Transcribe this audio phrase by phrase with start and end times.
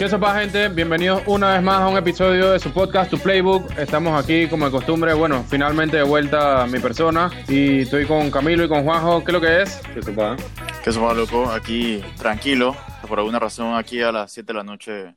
[0.00, 0.70] ¿Qué sopa gente?
[0.70, 3.78] Bienvenidos una vez más a un episodio de su podcast, Tu Playbook.
[3.78, 8.30] Estamos aquí como de costumbre, bueno, finalmente de vuelta a mi persona y estoy con
[8.30, 9.22] Camilo y con Juanjo.
[9.22, 9.82] ¿Qué es lo que es?
[9.92, 10.36] ¿Qué sopa?
[10.82, 11.50] ¿Qué sopa, loco?
[11.50, 12.74] Aquí tranquilo.
[13.06, 15.14] Por alguna razón aquí a las 7 de la noche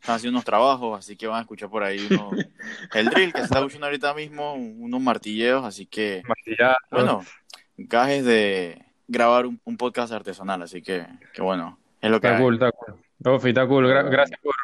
[0.00, 2.30] están haciendo unos trabajos, así que van a escuchar por ahí uno,
[2.94, 6.22] el drill que se está escuchando ahorita mismo, unos martilleos, así que...
[6.26, 6.76] Martillado.
[6.90, 7.24] Bueno,
[7.76, 12.38] gajes de grabar un, un podcast artesanal, así que, que bueno, es lo que Está
[12.38, 12.42] hay.
[12.42, 12.96] cool, está cool.
[13.24, 13.86] Ofi, cool.
[13.86, 14.54] Gra- gracias por,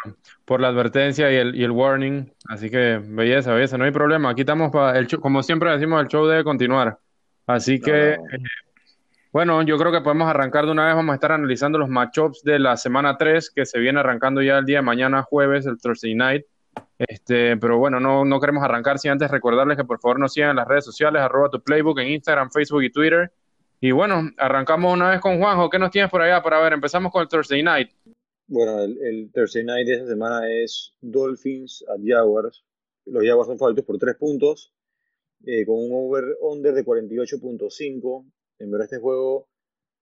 [0.45, 2.33] por la advertencia y el, y el warning.
[2.49, 4.31] Así que, belleza, belleza, no hay problema.
[4.31, 6.99] Aquí estamos para el show- como siempre decimos, el show debe continuar.
[7.47, 8.25] Así que, no.
[8.37, 8.39] eh,
[9.33, 10.95] bueno, yo creo que podemos arrancar de una vez.
[10.95, 14.59] Vamos a estar analizando los matchups de la semana 3, que se viene arrancando ya
[14.59, 16.45] el día de mañana, jueves, el Thursday Night.
[16.99, 20.51] Este, pero bueno, no, no queremos arrancar sin antes recordarles que por favor nos sigan
[20.51, 23.31] en las redes sociales, arroba tu playbook en Instagram, Facebook y Twitter.
[23.81, 25.71] Y bueno, arrancamos una vez con Juanjo.
[25.71, 26.73] ¿Qué nos tienes por allá para ver?
[26.73, 27.91] Empezamos con el Thursday Night.
[28.49, 32.65] Bueno, el, el Thursday night de esta semana es Dolphins at Jaguars.
[33.05, 34.73] Los Jaguars son favoritos por 3 puntos,
[35.47, 38.25] eh, con un over-under de 48.5.
[38.59, 39.49] En verdad, este juego,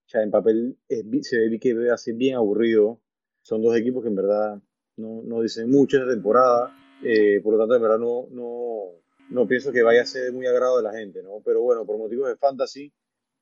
[0.07, 0.77] ya en papel,
[1.21, 3.01] se ve que ser bien aburrido.
[3.41, 4.61] Son dos equipos que en verdad
[4.97, 6.73] no, no dicen mucho esta temporada.
[7.03, 8.83] eh, por lo tanto, en verdad, no, no,
[9.29, 11.41] no pienso que vaya a ser muy agrado de la gente, ¿no?
[11.45, 12.91] Pero bueno, por motivos de fantasy,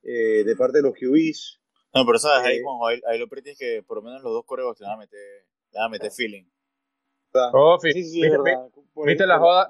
[0.03, 1.61] eh, de parte de los QBs,
[1.95, 4.21] No, pero sabes, ahí, Eh, Juanjo, ahí, ahí lo pretty es que por lo menos
[4.21, 5.17] los dos coreos te van a meter,
[5.71, 6.43] le van a meter feeling.
[7.33, 7.51] ¿verdad?
[7.53, 8.35] Oh, Sí, sí, sí, viste-
[9.05, 9.67] viste la joda-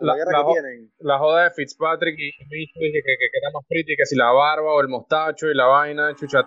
[0.99, 4.31] la joda de Fitzpatrick y dije que, que, que era más pretty que si la
[4.31, 6.39] barba o el mostacho y la vaina, chucha.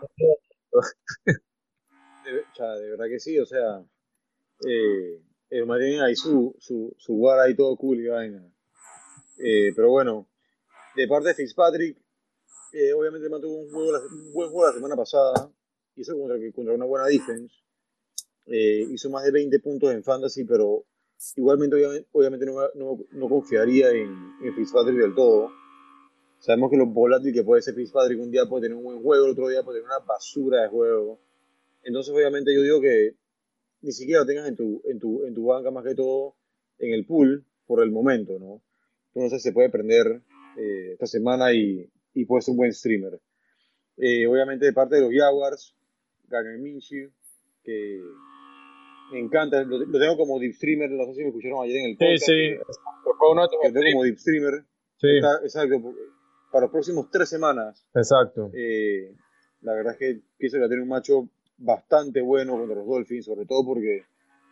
[2.24, 3.84] De, o sea, de verdad que sí, o sea,
[4.66, 8.44] eh, el tiene ahí su, su, su vara ahí todo cool y vaina.
[9.38, 10.28] Eh, pero bueno,
[10.96, 11.96] de parte de Fitzpatrick,
[12.72, 15.50] eh, obviamente el man tuvo un, juego un buen juego la semana pasada,
[16.00, 17.54] hizo contra, contra una buena defense,
[18.46, 20.84] eh, hizo más de 20 puntos en fantasy, pero
[21.36, 25.50] igualmente obviamente, obviamente no, no, no confiaría en, en Fitzpatrick del todo.
[26.38, 29.26] Sabemos que lo volátil que puede ser Fitzpatrick, un día puede tener un buen juego,
[29.26, 31.18] el otro día puede tener una basura de juego.
[31.82, 33.16] Entonces, obviamente, yo digo que
[33.82, 36.36] ni siquiera lo tengas en tu, en tu, en tu banca, más que todo
[36.78, 38.62] en el pool, por el momento, ¿no?
[39.14, 40.22] Entonces, se puede prender
[40.56, 43.20] eh, esta semana y, y puede ser un buen streamer.
[43.96, 45.74] Eh, obviamente, de parte de los Jaguars,
[46.28, 47.10] Gardner Minshew,
[47.64, 48.00] que
[49.12, 51.84] me encanta, lo, lo tengo como deep streamer, no sé si me escucharon ayer en
[51.90, 52.26] el Sí, podcast.
[52.26, 52.56] sí.
[52.66, 52.78] Tus
[53.64, 54.64] Lo tengo como deep streamer,
[54.96, 55.94] Sí, está- exacto,
[56.52, 57.86] para los próximos tres semanas.
[57.94, 58.50] exacto.
[58.54, 59.14] Eh,
[59.62, 62.86] la verdad es que pienso que va a tener un macho bastante bueno contra los
[62.86, 64.04] Dolphins, sobre todo porque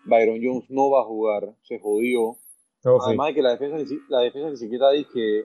[0.06, 2.36] Byron Jones no va a jugar, se jodió.
[2.84, 3.06] Oh, sí.
[3.09, 5.44] Además de que la defensa, ni si- la defensa ni siquiera dice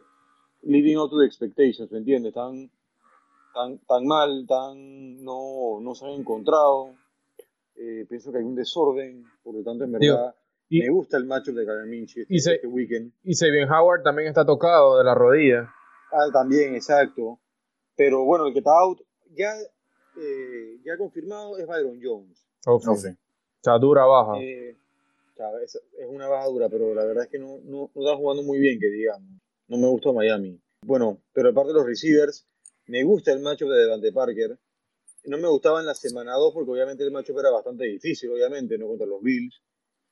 [0.63, 2.33] living up to the expectations, ¿me entiendes?
[2.33, 2.69] Tan,
[3.53, 6.93] tan, tan mal, tan no, no se han encontrado.
[7.75, 10.35] Eh, pienso que hay un desorden, por lo tanto, en Digo, verdad,
[10.69, 13.13] y- me gusta el macho de Karen Minchie este, y se- este weekend.
[13.23, 15.73] Y Sabian Howard también está tocado de la rodilla.
[16.11, 17.39] Ah, también, exacto.
[17.95, 18.99] Pero bueno, el que está out,
[19.33, 19.53] ya,
[20.17, 22.45] eh, ya confirmado es Byron Jones.
[22.65, 22.85] Oh, sí.
[22.87, 23.09] No sé.
[23.11, 24.39] O sea, dura baja.
[24.39, 24.75] Eh,
[25.33, 28.01] o sea, es, es una baja dura, pero la verdad es que no, no, no
[28.01, 29.29] está jugando muy bien, que digamos.
[29.67, 30.59] No me gusta Miami.
[30.85, 32.47] Bueno, pero aparte de los receivers,
[32.87, 34.57] me gusta el matchup de Devante Parker.
[35.25, 38.77] No me gustaba en la semana 2 porque obviamente el matchup era bastante difícil, obviamente,
[38.77, 39.61] no contra los Bills.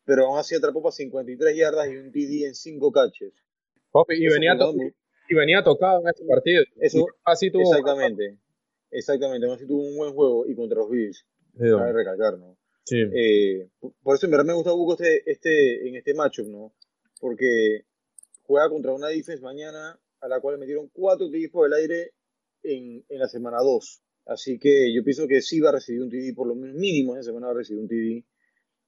[0.06, 3.34] Pero aún así atrapó para 53 yardas y un TD en 5 catches.
[5.29, 6.63] Y, venía y tocado en este partido.
[6.78, 7.63] Eso- así tuvo.
[7.63, 8.38] Exactamente.
[8.91, 9.46] Exactamente.
[9.46, 11.25] Aún así tuvo un buen juego y contra los Bills.
[11.53, 12.58] Sí, Cabe recalcar, ¿no?
[12.85, 12.97] sí.
[13.13, 13.69] Eh,
[14.03, 16.74] por- eso en verdad me gusta Buco este, este, en este matchup, ¿no?
[17.19, 17.85] Porque
[18.44, 22.13] juega contra una defense mañana a la cual metieron cuatro TDs por el aire
[22.64, 24.02] en, en la semana 2.
[24.28, 27.14] Así que yo pienso que sí va a recibir un TD, por lo menos mínimo
[27.16, 28.26] en esa semana va a recibir un TD.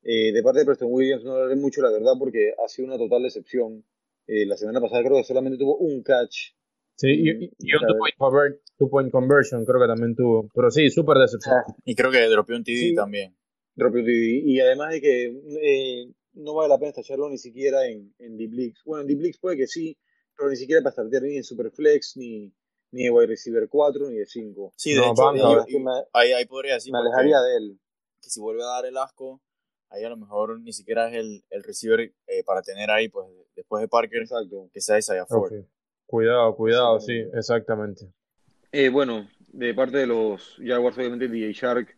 [0.03, 2.97] Eh, de parte de Preston Williams no hablaré mucho, la verdad, porque ha sido una
[2.97, 3.83] total decepción.
[4.27, 6.53] Eh, la semana pasada creo que solamente tuvo un catch.
[6.95, 10.49] Sí, y, y- y un two-point convert- conversion creo que también tuvo.
[10.53, 11.55] Pero sí, súper decepción.
[11.85, 12.95] Y creo que dropeó un TD Sí.
[12.95, 13.35] también.
[13.75, 14.41] Propio TD.
[14.45, 15.25] Y además de que
[15.61, 18.81] eh, no vale la pena tacharlo ni siquiera en, en Deep Leagues.
[18.85, 19.97] Bueno, en Deep Leagues puede que sí,
[20.37, 22.51] pero ni siquiera para startear ni en Superflex, ni,
[22.91, 24.73] ni de wide receiver 4, ni de 5.
[24.75, 25.31] Sí, de No, hecho,
[25.79, 27.79] me, ahí, ahí podría decir me alejaría de él.
[28.21, 29.41] que si vuelve a dar el asco,
[29.89, 33.27] ahí a lo mejor ni siquiera es el, el receiver eh, para tener ahí, pues
[33.55, 34.69] después de Parker, Exacto.
[34.73, 35.51] que sea Isaiah Ford.
[35.53, 35.65] Ok.
[36.05, 38.03] Cuidado, cuidado, sí, Exactamente.
[38.05, 38.13] exactamente.
[38.73, 41.97] Eh, bueno, de parte de los Jaguars, obviamente DJ Shark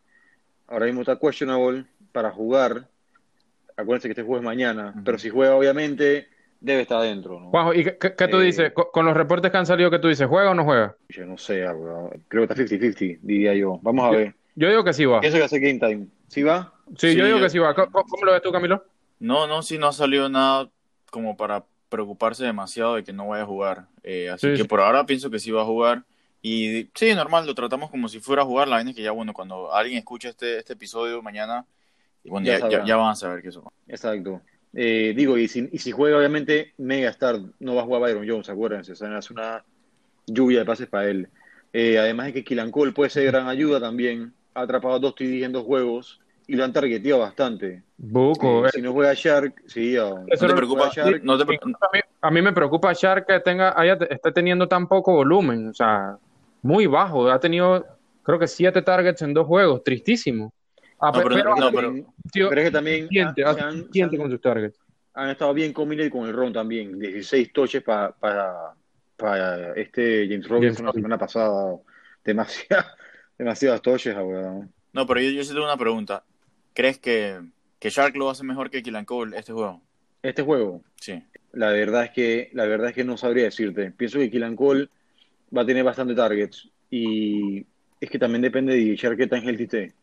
[0.67, 2.87] ahora mismo está questionable para jugar.
[3.75, 6.27] Acuérdense que este juego es mañana, pero si juega, obviamente,
[6.63, 7.39] debe estar adentro.
[7.39, 7.49] ¿no?
[7.51, 8.71] Juanjo, ¿y qué, qué- tú Eh, dices?
[8.73, 10.27] Con, con los reportes que han salido, ¿qué tú dices?
[10.27, 10.95] ¿Juega o no juega?
[11.09, 12.09] Yo no sé, bro.
[12.27, 13.79] creo que está 50-50, diría yo.
[13.83, 14.33] Vamos a ver.
[14.55, 15.19] Yo digo que sí va.
[15.19, 16.07] Eso que hace Game Time.
[16.27, 16.73] ¿Sí va?
[16.97, 17.75] Sí, Sí, yo digo yo- que sí va.
[17.75, 18.83] ¿Cómo, cómo lo ves tú, Camilo?
[19.19, 20.69] No, no, sí, no ha salido nada
[21.11, 23.85] como para preocuparse demasiado de que no vaya a jugar.
[24.03, 24.67] Eh, así Sí, que sí.
[24.67, 26.03] por ahora pienso que sí va a jugar.
[26.41, 28.67] Y sí, normal, lo tratamos como si fuera a jugar.
[28.67, 31.65] La vaina es que ya, bueno, cuando alguien escuche este, este episodio mañana,
[32.23, 32.85] y bueno, Ya ya, ya, sabrá.
[32.85, 33.71] ya van a saber que eso.
[33.87, 34.41] Exacto.
[34.75, 38.49] Eh, digo, y si, y si juega, obviamente, Megastar no va a jugar Byron Jones,
[38.49, 38.93] acuérdense.
[38.93, 39.63] O sea, es una
[40.27, 41.27] lluvia de pases para él.
[41.71, 44.33] Eh, además de que Killan Cole puede ser de gran ayuda también.
[44.55, 47.83] Ha atrapado dos TD en dos juegos y lo han targeteado bastante.
[47.97, 48.65] Buco.
[48.65, 48.71] Eh, eh.
[48.73, 50.89] si no juega Shark, sí, o- Eso ¿No te no- preocupa?
[50.93, 53.97] Shark, ¿No te pre- Incluso a, mí, a mí me preocupa Shark que tenga, haya,
[54.09, 56.17] esté teniendo tan poco volumen, o sea,
[56.61, 57.29] muy bajo.
[57.29, 57.85] Ha tenido,
[58.23, 60.51] creo que siete targets en dos juegos, tristísimo.
[61.05, 63.83] Ah, No, pe- pero- pero, no, tío, pero es que también siente, ah, se han,
[63.85, 64.79] se siente han- con sus targets.
[65.15, 66.97] han estado bien combinados con el Ron también.
[66.97, 68.15] 16 toches para
[69.17, 71.75] para este James Robinson la semana pasada.
[72.23, 72.87] Demasiadas,
[73.37, 74.71] demasiadas toches, weón.
[74.93, 76.23] No, pero yo, yo sí tengo una pregunta.
[76.73, 77.39] ¿Crees que,
[77.79, 79.81] que Shark lo hace mejor que Killan Cole este juego?
[80.21, 81.21] Este juego, Sí.
[81.51, 83.91] la verdad es que la verdad es que no sabría decirte.
[83.91, 84.87] Pienso que Killan Cole
[85.55, 87.65] va a tener bastante targets y
[87.99, 89.93] es que también depende de Shark que tan healthy esté.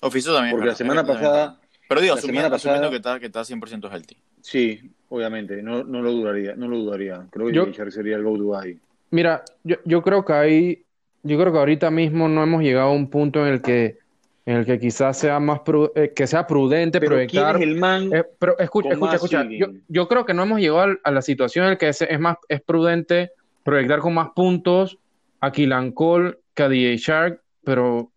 [0.00, 0.52] Oficio también.
[0.52, 1.58] Porque la semana pasada,
[1.88, 4.16] Pero digo, la asumiendo, semana asumiendo pasada- que está, que está 100% healthy.
[4.40, 7.26] sí, obviamente, no, no lo dudaría, no lo dudaría.
[7.30, 8.78] Creo que Yo- Shark sería el go-to ahí.
[9.10, 10.82] Mira, yo, yo creo que ahí,
[11.22, 13.98] yo creo que ahorita mismo no hemos llegado a un punto en el que,
[14.46, 17.56] en el que quizás sea más pru- eh, que sea prudente Pero ¿quién proyectar.
[17.56, 18.10] es el man?
[18.12, 19.44] Eh, pero escucha, con escucha, más escucha.
[19.50, 22.00] Yo, yo creo que no hemos llegado al- a, la situación en la que es,
[22.02, 23.32] es más es prudente
[23.62, 24.98] proyectar con más puntos
[25.40, 28.10] a Killan Cole que a DJ Shark, pero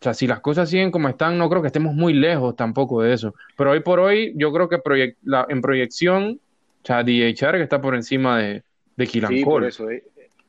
[0.00, 3.02] o sea, si las cosas siguen como están, no creo que estemos muy lejos tampoco
[3.02, 3.34] de eso.
[3.56, 4.78] Pero hoy por hoy, yo creo que
[5.22, 6.40] la- en proyección,
[6.82, 8.62] o sea, DJ Shark está por encima de,
[8.96, 9.90] de Killan Sí, por eso.
[9.90, 10.04] eh.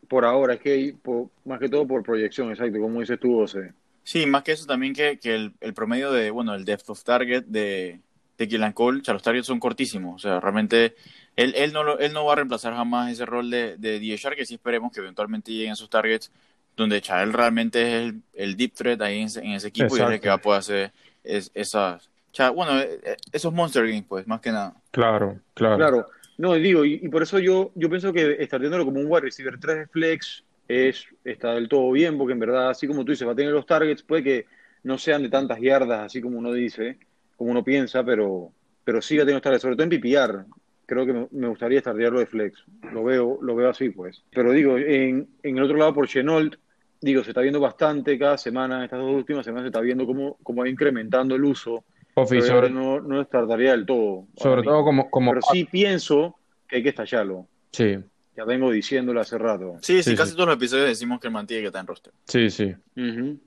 [0.07, 3.73] Por ahora, es que por- más que todo por proyección, exacto, como dices tú, José.
[4.03, 7.03] Sí, más que eso también que, que el, el promedio de, bueno, el depth of
[7.03, 7.99] target de,
[8.37, 10.15] de Killan Cole, o sea, los targets son cortísimos.
[10.15, 10.95] O sea, realmente
[11.35, 14.35] él, él, no, lo- él no va a reemplazar jamás ese rol de, de DHR,
[14.35, 16.31] que sí esperemos que eventualmente lleguen esos targets
[16.75, 19.97] donde cha, él realmente es el, el deep threat ahí en, ese- en ese equipo
[19.97, 22.09] y es el que va a poder hacer es- esas,
[22.55, 24.73] bueno, eh, eh, esos monster games, pues, más que nada.
[24.91, 25.75] Claro, claro.
[25.75, 26.07] Claro,
[26.37, 29.21] no, digo, y, y por eso yo, yo pienso que estar teniéndolo como un wide
[29.21, 33.11] receiver 3 de flex es, está del todo bien, porque en verdad, así como tú
[33.11, 34.45] dices, va a tener los targets, puede que
[34.83, 36.97] no sean de tantas yardas, así como uno dice,
[37.35, 38.53] como uno piensa, pero,
[38.83, 40.45] pero sí va a tener los targets, sobre todo en PPR.
[40.91, 42.65] Creo que me, gustaría estardearlo de flex.
[42.91, 44.21] Lo veo, lo veo así, pues.
[44.29, 46.55] Pero digo, en, en el otro lado, por Chenault,
[46.99, 50.37] digo, se está viendo bastante cada semana, estas dos últimas semanas se está viendo cómo,
[50.43, 51.85] cómo va incrementando el uso.
[52.15, 54.27] Ofi, Pero sobre, no, no del todo.
[54.35, 56.35] sobre todo como, como Pero sí pienso
[56.67, 57.47] que hay que estallarlo.
[57.71, 57.97] sí,
[58.35, 59.77] Ya vengo diciéndolo hace rato.
[59.81, 60.35] Sí, sí, Sí, casi sí.
[60.35, 62.11] todos los episodios decimos que el man tiene que estar en roster.
[62.25, 62.75] sí, sí.
[62.97, 63.39] Ujú.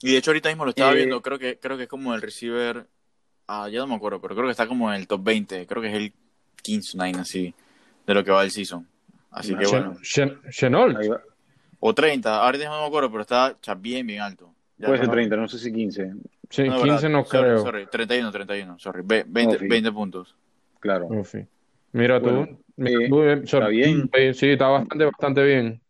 [0.00, 2.14] Y de hecho ahorita mismo lo estaba Eh, viendo, creo que, creo que es como
[2.14, 2.86] el receiver,
[3.46, 5.82] ah, ya no me acuerdo, pero creo que está como en el top 20, creo
[5.82, 6.14] que es el
[6.62, 7.54] 15, 9 así,
[8.06, 8.86] de lo que va el season.
[9.30, 9.96] Así que Ah, bueno.
[11.10, 11.20] Va.
[11.80, 14.52] O 30, ahorita no me acuerdo, pero está cha, bien, bien alto.
[14.78, 16.12] Ya Puede ser no- 30, no sé si 15.
[16.50, 17.58] Sí, no, 15 verdad, no sorry, creo.
[17.62, 19.68] sorry, 31, 31, sorry, ve- 20, Ofi.
[19.68, 20.34] 20 puntos.
[20.80, 21.06] Claro.
[21.06, 21.46] Ufi.
[21.92, 24.10] Mira tú, Bueno, mira eh, tú, eh, está bien.
[24.12, 25.80] eh, Sí, está bastante, bastante bien.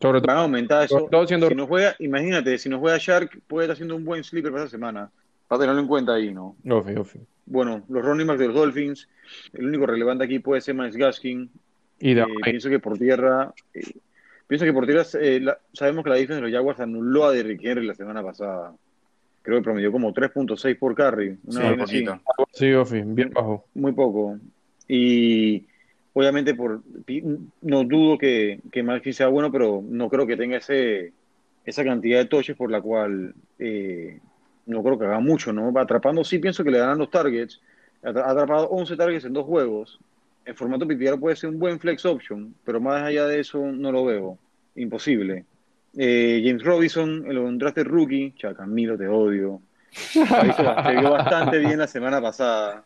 [0.00, 1.06] Sobre todo, Van a aumentar eso.
[1.10, 4.24] Todo siendo- Si no juega, imagínate, si no juega Shark, puede estar haciendo un buen
[4.24, 5.10] sleeper para esta semana.
[5.50, 6.54] Para tenerlo en cuenta ahí, ¿no?
[6.64, 7.18] Ufi, ufi.
[7.46, 9.08] Bueno, los running backs de los Dolphins.
[9.52, 11.50] El único relevante aquí puede ser Miles Gaskin.
[11.98, 13.52] Y Eh, pienso que por tierra.
[13.74, 13.80] eh,
[14.46, 15.02] pienso que por tierra.
[15.20, 18.22] eh, la- sabemos que la defensa de los Jaguars anuló a Derrick Henry la semana
[18.22, 18.76] pasada.
[19.42, 21.36] Creo que promedió como 3.6 por carry.
[21.44, 22.04] Una Sí.
[22.52, 23.64] Sí, Ufi, bien bajo.
[23.74, 24.38] muy poco.
[24.86, 25.66] Y
[26.12, 26.80] obviamente por
[27.62, 31.12] no dudo que, que Maxi sea bueno, pero no creo que tenga ese
[31.64, 34.20] esa cantidad de touches por la cual eh,
[34.70, 35.72] no creo que haga mucho, ¿no?
[35.72, 37.60] Va atrapando, sí pienso que le darán los targets.
[38.02, 39.98] Ha atrapado 11 targets en dos juegos.
[40.44, 43.92] En formato PPR puede ser un buen flex option, pero más allá de eso no
[43.92, 44.38] lo veo.
[44.76, 45.44] Imposible.
[45.96, 48.32] Eh, James Robinson, el undrafted rookie.
[48.40, 49.60] Ya, Camilo, te odio.
[49.90, 52.84] Se vio bastante bien la semana pasada.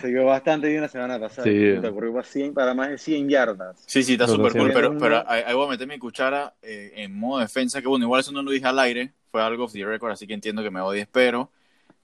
[0.00, 1.44] Se vio bastante bien la semana pasada.
[1.44, 1.74] Sí.
[1.76, 3.84] Puta, corrió para, 100 para más de 100 yardas.
[3.86, 6.92] Sí, sí, está súper cool, pero, pero ahí, ahí voy a meter mi cuchara eh,
[6.96, 9.72] en modo defensa, que bueno, igual eso no lo dije al aire, fue algo off
[9.72, 11.50] the record, así que entiendo que me odies, pero o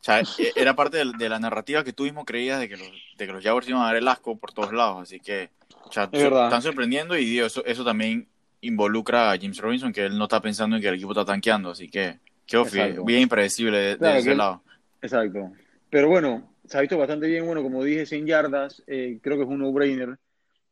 [0.00, 2.88] sea, eh, era parte de, de la narrativa que tú mismo creías de que los,
[3.16, 5.50] de que los Jaguars iban a dar el asco por todos lados, así que
[5.84, 6.44] o sea, Es verdad.
[6.44, 8.28] están sorprendiendo y digo, eso, eso también
[8.60, 11.70] involucra a James Robinson, que él no está pensando en que el equipo está tanqueando,
[11.70, 12.62] así que, qué
[13.04, 14.62] bien impredecible de, ese que lado.
[15.02, 15.52] Exacto.
[15.90, 17.46] Pero bueno, se ha visto bastante bien.
[17.46, 18.82] Bueno, como dije, 100 yardas.
[18.86, 20.16] eh, creo que es un no-brainer.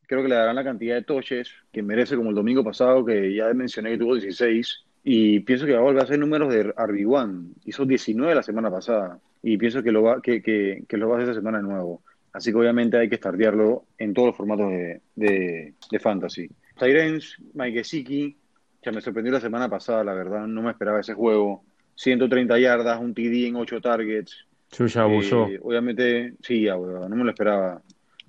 [0.06, 3.34] Creo que le darán la cantidad de touches que merece, como el domingo pasado, que
[3.34, 4.84] ya mencioné que tuvo 16.
[5.04, 7.54] Y pienso que va a volver a hacer números de RB1.
[7.64, 9.18] Hizo 19 la semana pasada.
[9.42, 11.64] Y pienso que lo va, que, que, que lo va a hacer esta semana de
[11.64, 12.02] nuevo.
[12.32, 16.48] Así que obviamente hay que startearlo en todos los formatos de, de, de fantasy.
[16.78, 18.36] Tyrens, Mike Gesicki,
[18.82, 20.46] ya me sorprendió la semana pasada, la verdad.
[20.46, 21.64] No me esperaba ese juego.
[21.94, 24.46] 130 yardas, un TD en 8 targets.
[24.70, 25.48] Chucha abusó.
[25.48, 27.82] Eh, obviamente, sí, ya, weón, no me lo esperaba.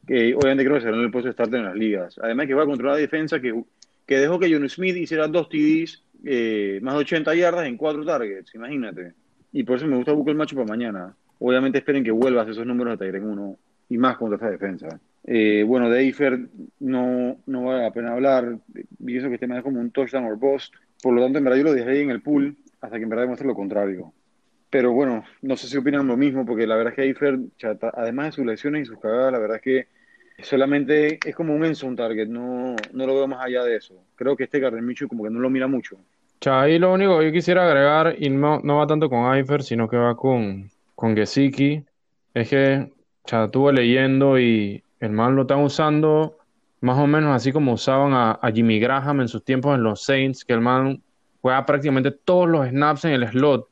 [0.05, 2.19] Que, obviamente creo que será en el puesto de starter en las ligas.
[2.21, 3.63] Además que va a controlar la defensa que,
[4.05, 8.05] que dejó que John Smith hiciera dos TDs, eh, más de 80 yardas en cuatro
[8.05, 9.13] targets, imagínate.
[9.51, 11.15] Y por eso me gusta buscar el macho para mañana.
[11.39, 13.57] Obviamente esperen que vuelvas esos números de Tyrene 1
[13.89, 14.99] y más contra esta defensa.
[15.25, 16.39] Eh, bueno, de Eifer
[16.79, 18.57] no, no vale la pena hablar.
[19.03, 20.73] Pienso que este me da como un touchdown or bust.
[21.01, 23.23] Por lo tanto, en verdad yo lo dejé en el pool hasta que en verdad
[23.23, 24.13] demuestre lo contrario.
[24.69, 27.39] Pero bueno, no sé si opinan lo mismo, porque la verdad es que Eifer,
[27.93, 29.87] además de sus lesiones y sus cagadas, la verdad es que
[30.43, 33.95] solamente es como un endzone target, no, no lo veo más allá de eso.
[34.15, 35.97] Creo que este Gardner Minshew como que no lo mira mucho.
[36.45, 39.87] Ahí lo único que yo quisiera agregar, y no, no va tanto con Eifer, sino
[39.87, 41.83] que va con, con Gesicki,
[42.33, 42.91] es que
[43.25, 46.37] cha, estuve leyendo y el man lo están usando
[46.81, 50.03] más o menos así como usaban a, a Jimmy Graham en sus tiempos en los
[50.03, 51.01] Saints, que el man
[51.41, 53.69] juega prácticamente todos los snaps en el slot.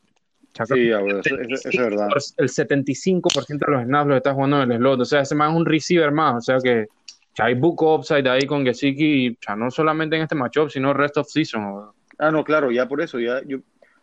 [0.53, 2.09] Sí, ya, eso, es verdad.
[2.37, 5.01] el 75% de los snaps los está jugando en el slot.
[5.01, 6.35] O sea, ese man es un receiver más.
[6.35, 6.87] O sea que
[7.33, 11.17] cha, hay book upside ahí con Gesicki, cha, no solamente en este matchup, sino rest
[11.17, 11.91] of season.
[12.17, 13.59] Ah, no, claro, ya por eso, ya yo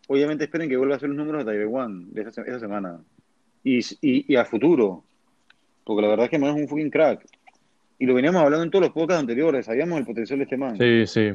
[0.09, 2.99] obviamente esperen que vuelva a hacer los números de Taiwan de esa semana.
[3.63, 5.05] Y, y, y a futuro.
[5.85, 7.25] Porque la verdad es que man es un fucking crack.
[7.99, 10.77] Y lo veníamos hablando en todos los podcasts anteriores, sabíamos el potencial de este man.
[10.79, 11.33] Sí, sí.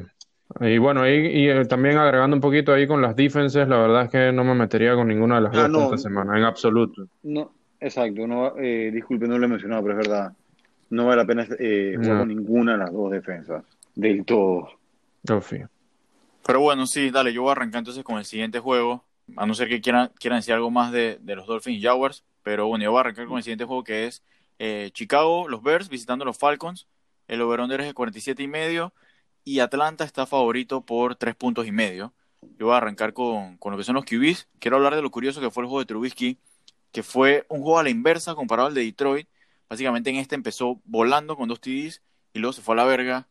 [0.60, 4.04] Y bueno, ahí, y eh, también agregando un poquito ahí con las defenses, la verdad
[4.04, 5.84] es que no me metería con ninguna de las Ah, dos no.
[5.84, 7.06] esta semana, en absoluto.
[7.22, 10.32] No, exacto, no, va- eh, disculpe, no lo he mencionado, pero es verdad.
[10.90, 12.18] No vale la pena eh, jugar No.
[12.20, 13.64] con ninguna de las dos defensas.
[13.94, 14.68] Del todo.
[15.30, 15.62] Ofi.
[16.46, 19.02] Pero bueno, sí, dale, yo voy a arrancar entonces con el siguiente juego,
[19.36, 22.22] a no ser que quieran, quieran decir algo más de, de los Dolphins y Jaguars,
[22.42, 24.22] pero bueno, yo voy a arrancar con el siguiente juego que es
[24.58, 26.86] eh, Chicago, los Bears visitando los Falcons,
[27.28, 28.92] el over-under es de 47 y medio
[29.44, 32.12] y Atlanta está favorito por 3 puntos y medio.
[32.58, 34.48] Yo voy a arrancar con, con lo que son los QBs.
[34.58, 36.38] Quiero hablar de lo curioso que fue el juego de Trubisky,
[36.92, 39.28] que fue un juego a la inversa comparado al de Detroit.
[39.68, 43.28] Básicamente en este empezó volando con dos TDs y luego se fue a la verga.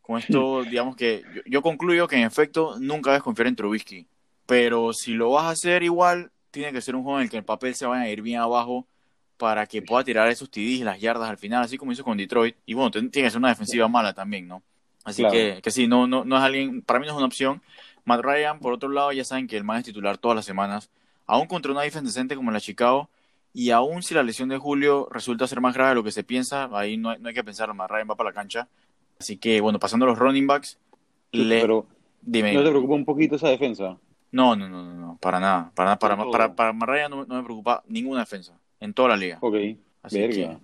[0.00, 4.08] Con esto, digamos que yo, yo concluyo que en efecto nunca debes confiar en Trubisky.
[4.46, 7.36] Pero si lo vas a hacer igual, tiene que ser un juego en el que
[7.36, 8.88] el papel se vaya a ir bien abajo
[9.36, 12.16] para que pueda tirar esos TDs y las yardas al final, así como hizo con
[12.16, 12.56] Detroit.
[12.66, 14.62] Y bueno, tiene que ser una defensiva mala también, ¿no?
[15.08, 15.32] Así Claro.
[15.32, 17.62] que, que sí, no, no, no es alguien, para mí no es una opción.
[18.04, 20.90] Matt Ryan, por otro lado, ya saben que el man es titular todas las semanas,
[21.26, 23.08] aún contra una defensa decente como la Chicago,
[23.52, 26.24] y aún si la lesión de Julio resulta ser más grave de lo que se
[26.24, 28.68] piensa, ahí no hay, no hay que pensar, Matt Ryan va para la cancha.
[29.18, 30.78] Así que, bueno, pasando a los running backs,
[31.32, 31.60] le...
[31.60, 31.86] Pero
[32.22, 33.96] dime, ¿no te preocupa un poquito esa defensa?
[34.30, 36.56] no, no, no, no, no, para nada, para nada, para, para, todo.
[36.56, 39.38] para, Matt Ryan no, no me preocupa ninguna defensa, en toda la liga.
[39.40, 39.56] Ok,
[40.02, 40.34] Así verga.
[40.34, 40.58] que,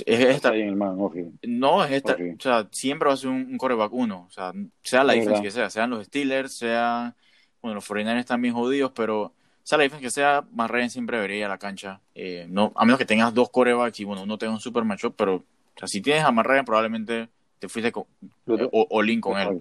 [0.00, 1.16] es esta, Está bien el man, ok.
[1.42, 4.52] No, es esta, o sea, siempre va a ser un, un coreback uno, o sea,
[4.82, 5.42] sea la verdad.
[5.42, 7.14] que sea, sean los Steelers, sea,
[7.60, 9.32] bueno, los 49ers están bien jodidos, pero
[9.62, 12.84] sea la defensa que sea, Ryan siempre debería ir a la cancha, eh, no, a
[12.84, 15.44] menos que tengas dos corebacks y bueno, uno tenga un super matchup, pero, o
[15.76, 18.04] sea, si tienes a Matt Ryan probablemente te fuiste con,
[18.46, 19.58] eh, o, all in con él,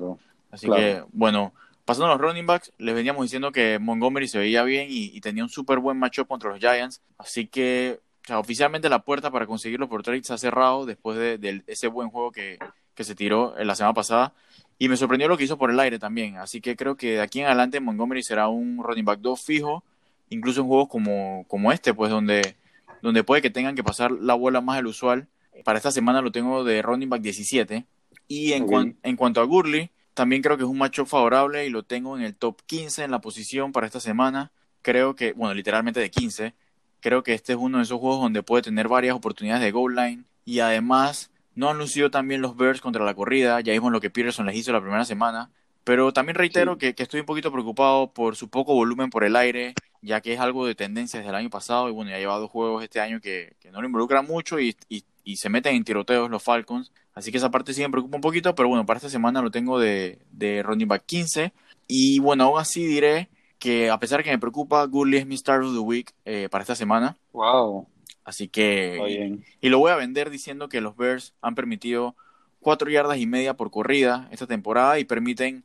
[0.49, 0.81] así claro.
[0.81, 4.87] que, bueno, pasando a los running backs, les veníamos diciendo que Montgomery se veía bien
[4.89, 8.89] y, y tenía un súper buen matchup contra los Giants, así que, o sea, oficialmente
[8.89, 12.31] la puerta para conseguirlo por trade se ha cerrado después de, de ese buen juego
[12.31, 12.59] que,
[12.95, 14.33] que se tiró en la semana pasada.
[14.77, 16.37] Y me sorprendió lo que hizo por el aire también.
[16.37, 19.83] Así que creo que de aquí en adelante Montgomery será un running back 2 fijo,
[20.29, 22.55] incluso en juegos como, como este, pues donde,
[23.01, 25.27] donde puede que tengan que pasar la bola más del usual.
[25.63, 27.85] Para esta semana lo tengo de running back 17.
[28.27, 31.69] Y en, cuan- en cuanto a Gurley, también creo que es un matchup favorable y
[31.69, 34.51] lo tengo en el top 15 en la posición para esta semana.
[34.81, 36.55] Creo que, bueno, literalmente de 15.
[37.01, 39.95] Creo que este es uno de esos juegos donde puede tener varias oportunidades de goal
[39.95, 40.23] line.
[40.45, 43.59] Y además, no han lucido también los Bears contra la corrida.
[43.61, 45.49] Ya vimos lo que Peterson les hizo la primera semana.
[45.83, 46.79] Pero también reitero Sí.
[46.79, 50.33] que, que estoy un poquito preocupado por su poco volumen por el aire, ya que
[50.33, 51.89] es algo de tendencia desde el año pasado.
[51.89, 54.75] Y bueno, ya lleva dos juegos este año que, que no lo involucran mucho y,
[54.89, 56.91] y- y se meten en tiroteos los Falcons.
[57.13, 58.53] Así que esa parte sí me preocupa un poquito.
[58.55, 61.51] Pero bueno, para esta semana lo tengo de, de running back 15.
[61.87, 63.27] Y bueno, aún así diré
[63.61, 66.49] que a pesar de que me preocupa, Gurley es mi start of the week eh,
[66.49, 67.15] para esta semana.
[67.31, 67.87] Wow,
[68.23, 69.45] Así que está bien.
[69.61, 72.15] y lo voy a vender diciendo que los Bears han permitido
[72.59, 75.63] cuatro yardas y media por corrida esta temporada y permiten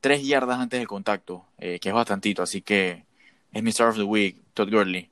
[0.00, 3.04] tres yardas antes del contacto, eh, que es bastantito, así que
[3.52, 5.08] es mi Star of the Week, Todd Gurley.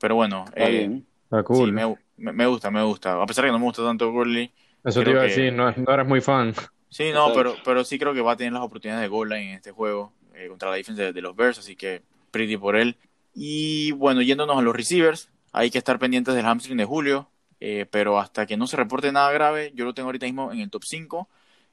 [0.00, 1.06] Pero bueno, Está eh, bien.
[1.24, 1.68] Está cool.
[1.68, 1.72] sí,
[2.16, 3.22] me, gusta, me gusta.
[3.22, 4.50] A pesar de que no me gusta tanto Gurley,
[4.82, 6.54] Eso te iba a decir, no, no eres muy fan.
[6.88, 9.50] Sí, no, pero, pero sí creo que va a tener las oportunidades de goal line
[9.50, 12.76] en este juego eh, contra la defensa de, de los Bears, así que pretty por
[12.76, 12.96] él.
[13.34, 17.28] Y bueno, yéndonos a los receivers, hay que estar pendientes del hamstring de Julio,
[17.60, 20.60] eh, pero hasta que no se reporte nada grave, yo lo tengo ahorita mismo en
[20.60, 21.28] el top 5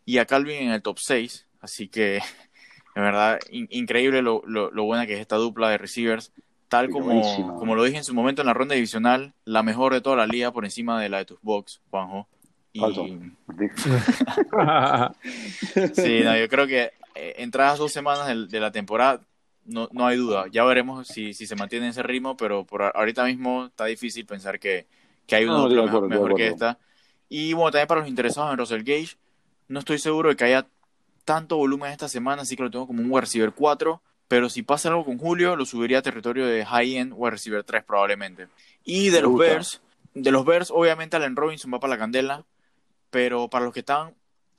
[0.06, 2.22] y a Calvin en el top 6, así que
[2.96, 6.32] de verdad in- increíble lo, lo, lo buena que es esta dupla de receivers.
[6.70, 7.22] Tal como,
[7.60, 10.26] como lo dije en su momento en la ronda divisional, la mejor de toda la
[10.26, 12.28] liga por encima de la de tus box, Juanjo.
[12.74, 12.80] Y.
[15.94, 19.22] Sí, no, yo creo que eh, entradas dos semanas de, la temporada,
[19.66, 20.46] no, no hay duda.
[20.52, 24.60] Ya veremos si, si se mantiene ese ritmo, pero por ahorita mismo está difícil pensar
[24.60, 24.88] que,
[25.28, 26.78] que hay una No, acuerdo, mejor, que esta.
[27.30, 29.18] Y bueno, también para los interesados en Russell Gage,
[29.68, 30.68] no estoy seguro de que haya
[31.26, 34.02] tanto volumen esta semana, así que lo tengo como un wide receiver 4.
[34.28, 37.84] Pero si pasa algo con Julio, lo subiría a territorio de high-end wide receiver 3
[37.84, 38.48] probablemente.
[38.84, 39.48] Y de Me los gusta.
[39.48, 39.82] Bears,
[40.14, 42.46] de los Bears, obviamente Allen Robinson va para la candela,
[43.10, 44.14] pero para los que están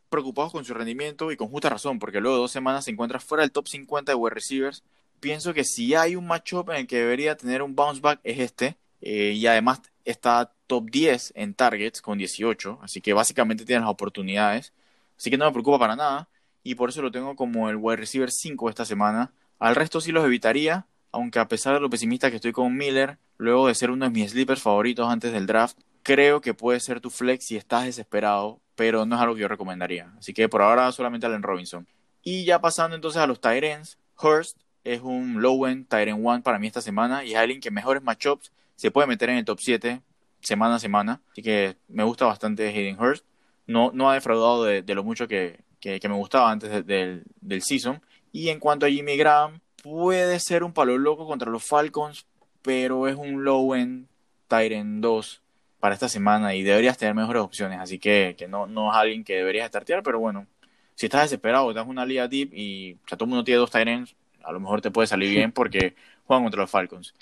[0.09, 3.21] preocupados con su rendimiento y con justa razón, porque luego de dos semanas se encuentra
[3.21, 4.83] fuera del top 50 de wide receivers.
[5.21, 8.39] Pienso que si hay un matchup en el que debería tener un bounce back es
[8.39, 13.81] este, eh, y además está top 10 en targets con 18, así que básicamente tiene
[13.81, 14.73] las oportunidades,
[15.17, 16.29] así que no me preocupa para nada,
[16.63, 19.33] y por eso lo tengo como el wide receiver 5 esta semana.
[19.59, 23.19] Al resto sí los evitaría, aunque a pesar de lo pesimista que estoy con Miller,
[23.37, 27.01] luego de ser uno de mis sleepers favoritos antes del draft, creo que puede ser
[27.01, 30.13] tu flex si estás desesperado, pero no es algo que yo recomendaría.
[30.19, 31.87] Así que por ahora solamente Allen Robinson.
[32.23, 36.67] Y ya pasando entonces a los Tyrants, Hurst es un low-end Tyrant 1 para mí
[36.67, 40.01] esta semana y es alguien que mejores matchups se puede meter en el top 7
[40.41, 41.21] semana a semana.
[41.33, 43.25] Así que me gusta bastante Hayden Hurst.
[43.67, 47.63] No, no ha defraudado de, lo mucho que, que- me gustaba antes de- del, del
[47.63, 48.03] season.
[48.33, 52.27] Y en cuanto a Jimmy Graham, puede ser un palo loco contra los Falcons,
[52.63, 54.07] pero es un low-end
[54.49, 55.43] Tyrant 2
[55.85, 57.79] para esta semana y deberías tener mejores opciones.
[57.79, 60.47] Así que, que no, no es alguien que deberías startear, pero bueno,
[60.95, 63.59] si estás desesperado, estás en una liga deep y o sea, todo el mundo tiene
[63.59, 65.95] dos Tyrants, a lo mejor te puede salir bien porque
[66.25, 67.13] juegan contra los Falcons.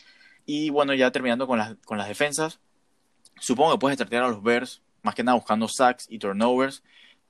[0.47, 2.61] Y bueno, ya terminando con las, con las defensas,
[3.41, 6.85] supongo que puedes startear a los Bears, más que nada buscando sacks y turnovers,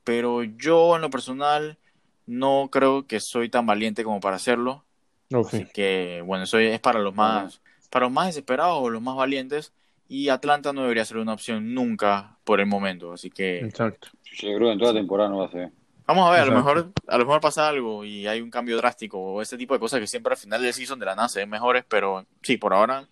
[0.05, 1.79] pero yo en lo personal
[2.27, 4.85] no creo que soy tan valiente como para hacerlo.
[5.33, 5.47] Ok.
[5.47, 9.17] Así que, bueno, eso es para los más, para los más desesperados o los más
[9.17, 9.73] valientes.
[10.15, 13.15] Y Atlanta no debería ser una opción nunca por el momento.
[13.15, 14.09] Así que Exacto.
[14.25, 15.71] Yo creo que en toda la temporada no va a ser.
[16.07, 18.77] vamos a ver, a lo mejor, a lo mejor pasa algo y hay un cambio
[18.77, 21.41] drástico o ese tipo de cosas que siempre al final del season de la se
[21.41, 23.07] ven mejores, pero sí, por ahora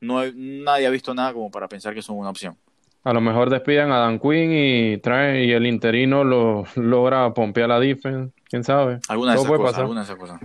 [0.00, 2.56] no hay- nadie ha visto nada como para pensar que son una opción.
[3.04, 7.68] A lo mejor despiden a Dan Quinn y trae y el interino lo logra pompear
[7.68, 8.98] la defense, quién sabe.
[9.08, 10.40] Alguna de esas cosas, alguna de esas cosas.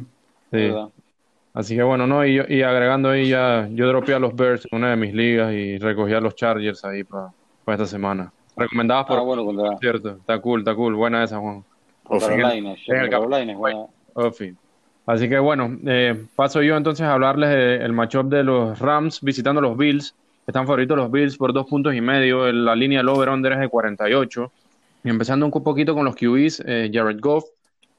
[0.51, 0.71] Sí.
[1.53, 4.77] Así que bueno, no, y, y agregando ahí ya, yo dropeé a los Bears en
[4.77, 7.31] una de mis ligas y recogí a los Chargers ahí para
[7.67, 8.31] esta semana.
[8.55, 11.63] Recomendadas por Ah, bueno, contra, cierto, está cool, está cool, buena esa, Juan.
[12.19, 12.75] Carolina.
[13.09, 13.57] Carolina.
[14.13, 14.55] Ofi.
[15.05, 19.61] Así que bueno, eh, paso yo entonces a hablarles del matchup de los Rams visitando
[19.61, 20.15] los Bills.
[20.45, 22.51] Están favoritos los Bills por dos puntos y medio.
[22.51, 24.51] La línea del over-under es de 48.
[25.03, 27.45] Y empezando un poquito con los QBs, eh, Jared Goff.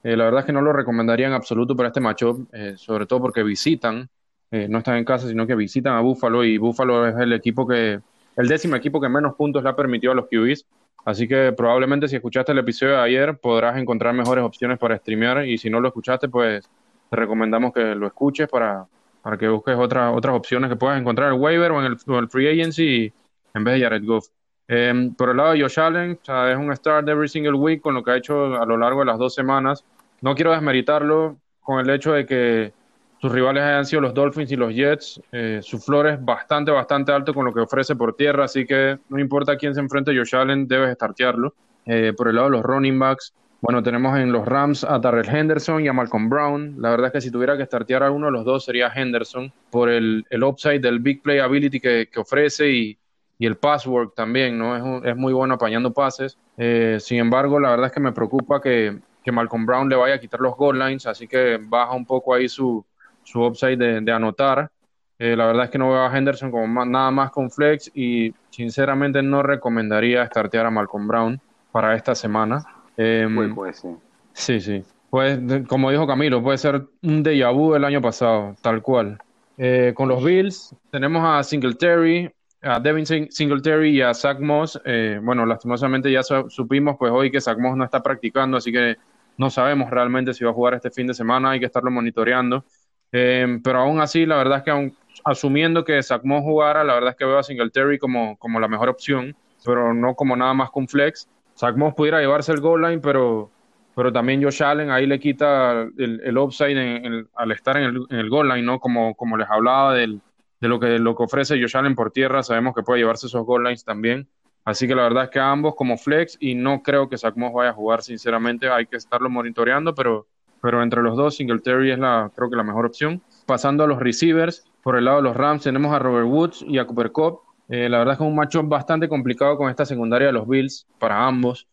[0.03, 3.07] Eh, la verdad es que no lo recomendaría en absoluto para este matchup, eh, sobre
[3.07, 4.09] todo porque visitan,
[4.51, 7.67] eh, no están en casa, sino que visitan a Buffalo y Buffalo es el equipo
[7.67, 8.01] que,
[8.37, 10.67] el décimo equipo que menos puntos le ha permitido a los QBs.
[11.05, 15.47] Así que probablemente si escuchaste el episodio de ayer podrás encontrar mejores opciones para streamear
[15.47, 16.69] y si no lo escuchaste, pues
[17.11, 18.87] te recomendamos que lo escuches para,
[19.23, 22.29] para que busques otras otras opciones que puedas encontrar en el waiver o en el,
[22.29, 23.13] free agency
[23.55, 24.29] en vez de Jared Goff.
[24.69, 27.83] Eh, por el lado de Josh Allen, o sea, es un start every single week
[27.83, 29.85] con lo que ha hecho a lo largo de las dos semanas.
[30.23, 32.73] No quiero desmeritarlo con el hecho de que
[33.21, 35.21] sus rivales hayan sido los Dolphins y los Jets.
[35.31, 38.99] Eh, su flor es bastante, bastante alto con lo que ofrece por tierra, así que
[39.11, 41.55] no importa quién se enfrente Josh Allen, debes startearlo.
[41.85, 45.29] Eh, por el lado de los running backs, bueno, tenemos en los Rams a Darrell
[45.29, 46.75] Henderson y a Malcolm Brown.
[46.79, 49.53] La verdad es que si tuviera que startear a uno de los dos sería Henderson
[49.71, 52.99] por el, el upside del big play ability que, que ofrece y,
[53.39, 54.77] y el passwork también, ¿no?
[54.77, 56.37] Es, un- es muy bueno apañando pases.
[56.57, 60.15] Eh, sin embargo, la verdad es que me preocupa que, que Malcolm Brown le vaya
[60.17, 62.85] a quitar los goal lines, así que baja un poco ahí su,
[63.23, 64.71] su upside de, de anotar.
[65.19, 67.91] Eh, la verdad es que no veo a Henderson como ma- nada más con flex
[67.95, 72.65] y sinceramente no recomendaría startear a Malcolm Brown para esta semana.
[72.97, 73.95] Em, Puede, puede ser.
[74.33, 74.83] Sí, sí.
[75.11, 79.19] Pues, como dijo Camilo, puede ser un déjà vu del año pasado, tal cual.
[79.59, 82.31] Eh, con los Bills tenemos a Singletary,
[82.63, 84.81] a Devin Sing- Singletary y a Zach Moss.
[84.85, 88.73] Eh, bueno, lastimosamente ya su- supimos pues hoy que Zach Moss no está practicando, así
[88.73, 88.97] que
[89.37, 92.65] no sabemos realmente si va a jugar este fin de semana, hay que estarlo monitoreando.
[93.13, 97.11] Eh, pero aún así, la verdad es que aún, asumiendo que Zach jugara, la verdad
[97.11, 100.71] es que veo a Singletary como, como la mejor opción, pero no como nada más
[100.71, 101.29] con flex.
[101.57, 103.51] Zach pudiera llevarse el goal line, pero,
[103.95, 108.19] pero también Josh Allen ahí le quita el, el upside al estar en el, en
[108.19, 108.81] el, goal line, ¿no?
[108.81, 110.19] Como, como les hablaba de
[110.61, 113.65] lo que, lo que ofrece Josh Allen por tierra, sabemos que puede llevarse esos goal
[113.65, 114.29] lines también.
[114.65, 117.71] Así que la verdad es que ambos como flex y no creo que Zach vaya
[117.71, 120.27] a jugar, sinceramente, hay que estarlo monitoreando, pero,
[120.61, 123.21] pero entre los dos, Singletary es la, creo que la mejor opción.
[123.47, 126.79] Pasando a los receivers, por el lado de los Rams tenemos a Robert Woods y
[126.79, 127.41] a Cooper Cup.
[127.69, 130.47] Eh, la verdad es que es un matchup bastante complicado con esta secundaria de los
[130.47, 131.67] Bills para ambos.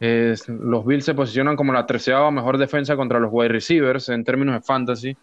[0.00, 4.54] los Bills se posicionan como la treceava mejor defensa contra los wide receivers en términos
[4.54, 5.16] de fantasy.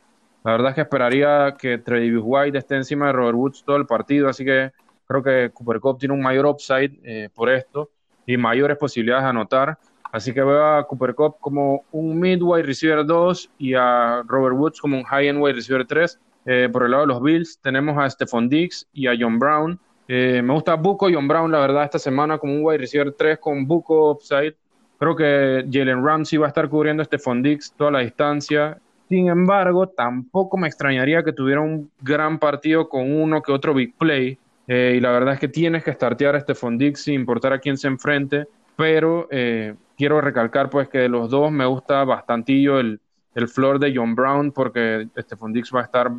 [0.46, 3.86] La verdad es que esperaría que Travis White esté encima de Robert Woods todo el
[3.86, 4.72] partido, así que
[5.10, 7.90] creo que Cooper Cup tiene un mayor upside eh, por esto
[8.28, 9.78] y mayores posibilidades de anotar.
[10.12, 14.56] Así que veo a Cooper Cup como un mid wide receiver 2 y a Robert
[14.56, 16.20] Woods como un high end wide receiver 3.
[16.46, 19.80] Eh, por el lado de los Bills tenemos a Stephon Diggs y a John Brown.
[20.08, 23.12] Eh, me gusta Buco y John Brown, la verdad, esta semana como un wide receiver
[23.12, 24.56] 3 con Buco upside.
[25.00, 28.78] Creo que Jalen Ramsey va a estar cubriendo a Stephon Diggs toda la distancia
[29.10, 33.96] sin embargo, tampoco me extrañaría que tuviera un gran partido con uno que otro big
[33.98, 34.38] play.
[34.72, 37.60] Eh, y la verdad es que tienes que startear a este Dix sin importar a
[37.60, 38.46] quién se enfrente.
[38.76, 43.02] Pero eh, quiero recalcar pues que de los dos me gusta bastantillo el,
[43.34, 46.12] el floor de John Brown porque este Dix va a estar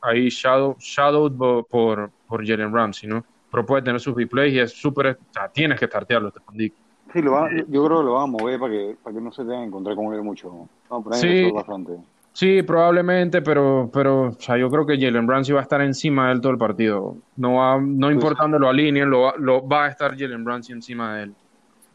[0.00, 3.22] ahí shadow, shadowed por, por Jalen Ramsey, ¿no?
[3.50, 5.08] Pero puede tener sus big plays y es súper...
[5.08, 6.74] O sea, tienes que startearlo este Dix.
[7.12, 9.42] Sí, lo yo creo que lo van a mover para que, para que no se
[9.42, 10.68] tengan que encontrar con él mucho.
[10.90, 11.98] No, sí, bastante.
[12.32, 16.28] Sí, probablemente, pero, pero o sea, yo creo que Jalen Ramsey va a estar encima
[16.28, 17.16] de él todo el partido.
[17.36, 21.16] No va, no pues importando lo alineen, lo, lo, va a estar Jalen Ramsey encima
[21.16, 21.34] de él.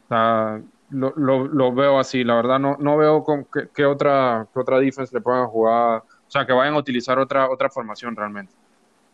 [0.04, 4.46] O sea, lo, lo, lo, veo así, la verdad no, no veo con qué, otra,
[4.52, 8.14] qué otra defense le puedan jugar, o sea, que vayan a utilizar otra, otra formación
[8.14, 8.52] realmente.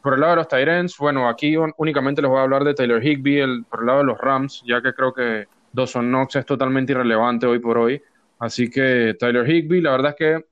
[0.03, 3.03] Por el lado de los Tyrants, bueno, aquí únicamente les voy a hablar de Taylor
[3.03, 6.45] Higby, el, por el lado de los Rams, ya que creo que Dawson Knox es
[6.45, 8.03] totalmente irrelevante hoy por hoy.
[8.41, 10.52] Así que Tyler Higby, la verdad es que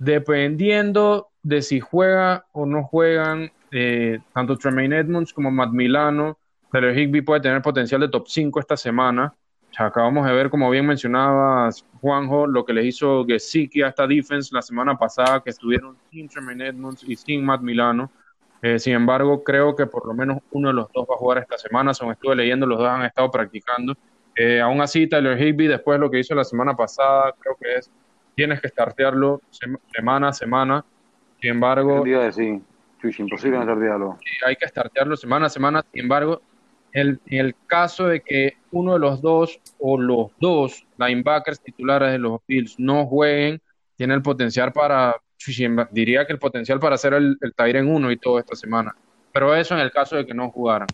[0.00, 6.38] dependiendo de si juega o no juegan eh, tanto Tremaine Edmonds como Matt Milano,
[6.72, 9.34] pero Higby puede tener potencial de top 5 esta semana.
[9.76, 14.54] acabamos de ver, como bien mencionabas, Juanjo, lo que le hizo Gesicki a esta defense
[14.54, 18.10] la semana pasada, que estuvieron sin Tremaine Edmonds y sin Matt Milano.
[18.62, 21.38] Eh, sin embargo, creo que por lo menos uno de los dos va a jugar
[21.38, 21.92] esta semana.
[21.92, 23.94] Según estuve leyendo, los dos han estado practicando.
[24.34, 27.74] Eh, aún así, Tyler Higby, después de lo que hizo la semana pasada, creo que
[27.74, 27.90] es
[28.40, 29.42] tienes que startearlo
[29.92, 30.82] semana a semana.
[31.42, 32.62] Sin embargo, sí,
[33.18, 34.18] imposible no startearlo.
[34.46, 35.84] Hay que startearlo semana a semana.
[35.92, 36.40] Sin embargo,
[36.92, 42.12] el, en el caso de que uno de los dos o los dos linebackers titulares
[42.12, 43.60] de los Bills no jueguen,
[43.96, 45.16] tiene el potencial para,
[45.90, 48.96] diría que el potencial para hacer el, el en uno y todo esta semana.
[49.34, 50.88] Pero eso en el caso de que no jugaran.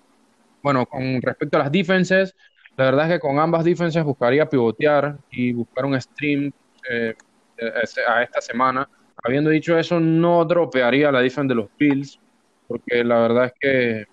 [0.64, 2.34] Bueno, con respecto a las defenses,
[2.76, 6.50] la verdad es que con ambas defenses buscaría pivotear y buscar un stream
[6.90, 7.14] eh,
[8.08, 8.88] a esta semana.
[9.22, 12.20] Habiendo dicho eso, no dropearía la defense de los Bills,
[12.68, 14.06] porque la verdad es que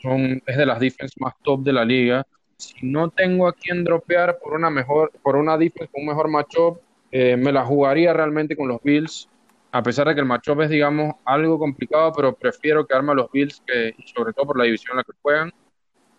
[0.00, 2.26] son, es de las defense más top de la liga.
[2.56, 6.28] Si no tengo a quien dropear por una mejor, por una defense con un mejor
[6.28, 9.28] matchup, eh, me la jugaría realmente con los Bills,
[9.70, 13.30] a pesar de que el matchup es, digamos, algo complicado, pero prefiero quedarme a los
[13.30, 15.52] Bills, que, sobre todo por la división en la que juegan.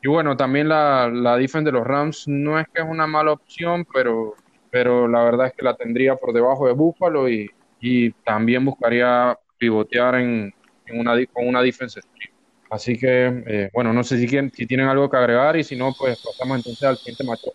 [0.01, 3.33] Y bueno, también la, la defense de los Rams no es que es una mala
[3.33, 4.35] opción, pero
[4.69, 9.37] pero la verdad es que la tendría por debajo de Buffalo y, y también buscaría
[9.57, 10.53] pivotear en,
[10.85, 12.33] en una, con una defense stream.
[12.69, 15.75] Así que, eh, bueno, no sé si, quieren, si tienen algo que agregar y si
[15.75, 17.53] no, pues pasamos entonces al siguiente matchup.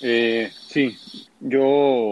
[0.00, 0.96] Eh, sí,
[1.40, 1.62] yo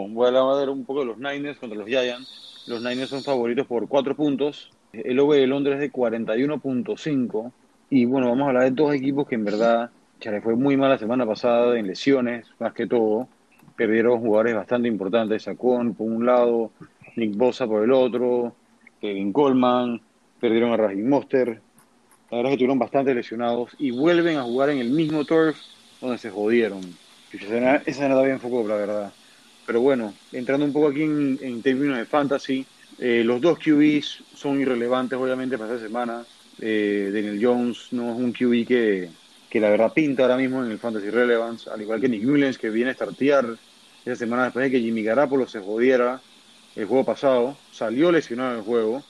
[0.08, 2.64] voy a hablar un poco de los Niners contra los Giants.
[2.66, 4.70] Los Niners son favoritos por cuatro puntos.
[4.92, 7.52] El OV de Londres es de 41.5.
[7.90, 9.90] Y bueno, vamos a hablar de dos equipos que en verdad
[10.28, 13.28] le fue muy mal la semana pasada en lesiones, más que todo
[13.80, 16.70] perdieron jugadores bastante importantes, Sacón por un lado,
[17.16, 18.54] Nick Bosa por el otro,
[19.00, 20.02] Kevin Coleman,
[20.38, 21.48] perdieron a Raheem Monster,
[22.30, 25.56] la verdad es que tuvieron bastante lesionados y vuelven a jugar en el mismo turf
[25.98, 26.82] donde se jodieron.
[27.32, 29.12] Esa escena bien enfocó, la verdad.
[29.64, 32.66] Pero bueno, entrando un poco aquí en, términos de fantasy,
[32.98, 36.22] eh, los dos QBs son irrelevantes obviamente para esta semana.
[36.60, 39.08] Eh, Daniel Jones no es un QB que,
[39.48, 42.58] que la verdad pinta ahora mismo en el Fantasy Relevance, al igual que Nick Mullens
[42.58, 43.56] que viene a startear
[44.04, 46.20] esa semana después de que Jimmy Garapolo se jodiera
[46.76, 49.02] el juego pasado, salió lesionado en el juego.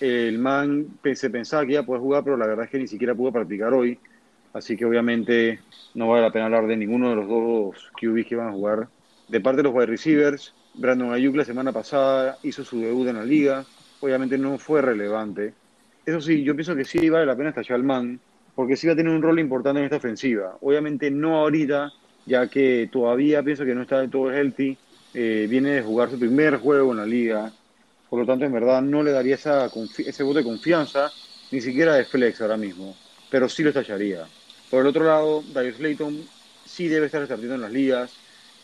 [0.00, 2.86] El man se pensaba que iba a poder jugar, pero la verdad es que ni
[2.86, 3.98] siquiera pudo practicar hoy.
[4.52, 5.60] Así que obviamente
[5.94, 8.88] no vale la pena hablar de ninguno de los dos QBs que van a jugar.
[9.28, 13.16] De parte de los wide receivers, Brandon Ayuk la semana pasada hizo su debut en
[13.16, 13.64] la liga.
[14.00, 15.54] Obviamente no fue relevante.
[16.04, 18.20] Eso sí, yo pienso que sí vale la pena estallar al man,
[18.54, 20.56] porque sí va a tener un rol importante en esta ofensiva.
[20.60, 21.90] Obviamente no ahorita,
[22.26, 24.76] ya que todavía pienso que no está del todo healthy.
[25.14, 27.50] Eh, viene de jugar su primer juego en la liga.
[28.10, 31.10] Por lo tanto, en verdad, no le daría esa ese voto de confianza,
[31.50, 32.94] ni siquiera de flex ahora mismo.
[33.30, 34.26] Pero sí lo estallaría.
[34.70, 36.22] Por el otro lado, Darius Slayton
[36.64, 38.12] sí debe estar resartiendo en las ligas,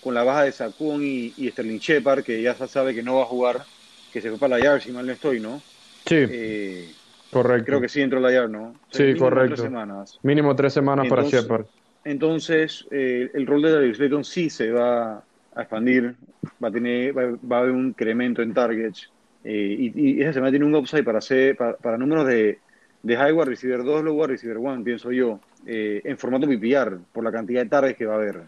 [0.03, 3.17] con la baja de Saquon y, y, Sterling Shepard, que ya se sabe que no
[3.17, 3.65] va a jugar,
[4.13, 5.63] que se fue para la Yard, si mal no estoy, ¿no?
[6.07, 6.17] Sí.
[6.19, 6.93] Eh,
[7.31, 7.67] correcto.
[7.67, 8.71] Creo que sí entró la Yard, ¿no?
[8.71, 9.55] O sea, Sí, mínimo correcto.
[9.55, 10.19] Tres semanas.
[10.23, 11.67] Mínimo tres semanas para Shepard.
[12.05, 16.17] Entonces, eh, el rol de Darius Slayton sí se va a expandir,
[16.63, 19.11] va a, tener, va, va a haber un incremento en targets,
[19.45, 22.59] eh, y, esa semana tiene un upside para, hacer, para, para números de,
[23.03, 26.99] de high wide receiver 2, low wide receiver 1, pienso yo, eh, en formato PPR,
[27.13, 28.43] por la cantidad de targets que va a haber.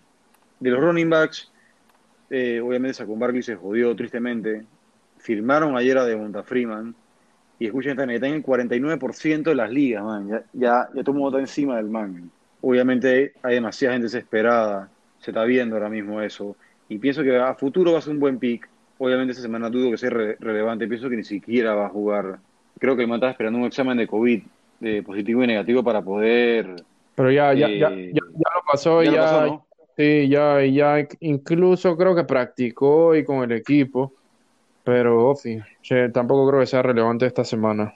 [0.60, 1.50] De los running backs,
[2.30, 4.64] eh, obviamente Saquon Barkley se jodió tristemente,
[5.18, 6.94] firmaron ayer a Devonta Freeman,
[7.58, 11.18] y escuchen está en el 49% de las ligas, man, ya, ya, ya todo el
[11.18, 12.30] mundo está encima del man.
[12.66, 16.56] Obviamente hay demasiada gente desesperada, se está viendo ahora mismo eso,
[16.88, 18.68] y pienso que a futuro va a ser un buen pick.
[18.98, 22.38] Obviamente esta semana dudo que sea re- relevante, pienso que ni siquiera va a jugar.
[22.78, 24.42] Creo que el man estaba esperando un examen de COVID,
[24.80, 26.74] de positivo y negativo, para poder...
[27.14, 29.66] Pero ya, ya, ya, Eh, ya, ya lo pasó, ya ya, lo pasó, ¿no?
[29.96, 34.12] sí, ya, ya, incluso creo que practicó hoy con el equipo,
[34.84, 35.58] pero Ofi,
[36.12, 37.92] tampoco creo que sea relevante esta semana.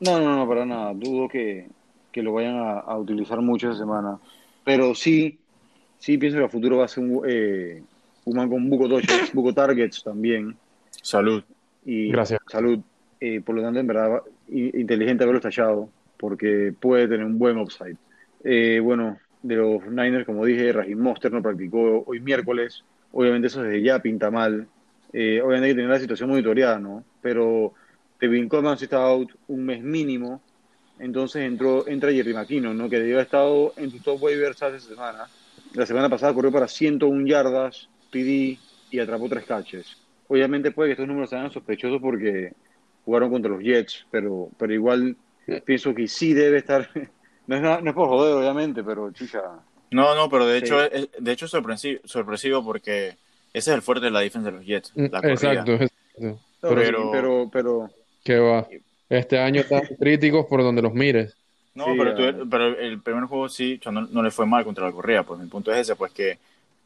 [0.00, 0.92] No, no, no, para nada.
[0.94, 1.68] Dudo que,
[2.14, 4.18] que lo vayan a, a utilizar mucho esa semana.
[4.64, 5.36] Pero sí,
[5.98, 7.82] sí pienso que a futuro va a ser un, eh,
[8.24, 10.56] un man con buco touches, buco targets también.
[11.02, 11.42] Salud.
[11.84, 12.40] Y Gracias.
[12.46, 12.78] salud.
[13.20, 17.96] Eh, por lo tanto, en verdad, inteligente haberlo estallado, porque puede tener un buen upside.
[18.44, 22.84] Eh, bueno, de los Niners, como dije, Raheem Monster no practicó hoy miércoles.
[23.12, 24.68] Obviamente eso desde ya pinta mal.
[25.12, 27.02] Eh, obviamente hay que tener la situación monitoreada, ¿no?
[27.20, 27.72] Pero
[28.20, 30.40] Tevin Coleman sí está out un mes mínimo.
[30.98, 32.88] Entonces entró, entra Jerry McKinnon, ¿no?
[32.88, 35.26] Que haber estado en tu top waivers hace semana.
[35.74, 38.58] La semana pasada corrió para 101 yardas, PD
[38.90, 39.96] y atrapó tres catches.
[40.28, 42.52] Obviamente puede que estos números sean sospechosos porque
[43.04, 45.16] jugaron contra los Jets, pero, pero igual
[45.64, 46.88] pienso que sí debe estar.
[47.46, 49.42] No es, nada- no es por joder, obviamente, pero chicha.
[49.90, 50.64] No, no, pero de Sí.
[50.64, 53.08] hecho es, de hecho es sorpresivo, sorpresivo porque
[53.52, 55.32] ese es el fuerte de la defensa de los Jets, la corrida.
[55.34, 55.92] Exacto, exacto.
[56.18, 56.38] Pero,
[56.74, 57.90] Pero- pero, pero,
[58.24, 58.66] ¿qué va?
[59.08, 61.36] Este año están críticos por donde los mires.
[61.74, 64.46] No, Sí, pero, tú- pero el primer juego sí, o sea, no, no le fue
[64.46, 66.38] mal contra la corrida, pues mi punto es ese, pues que,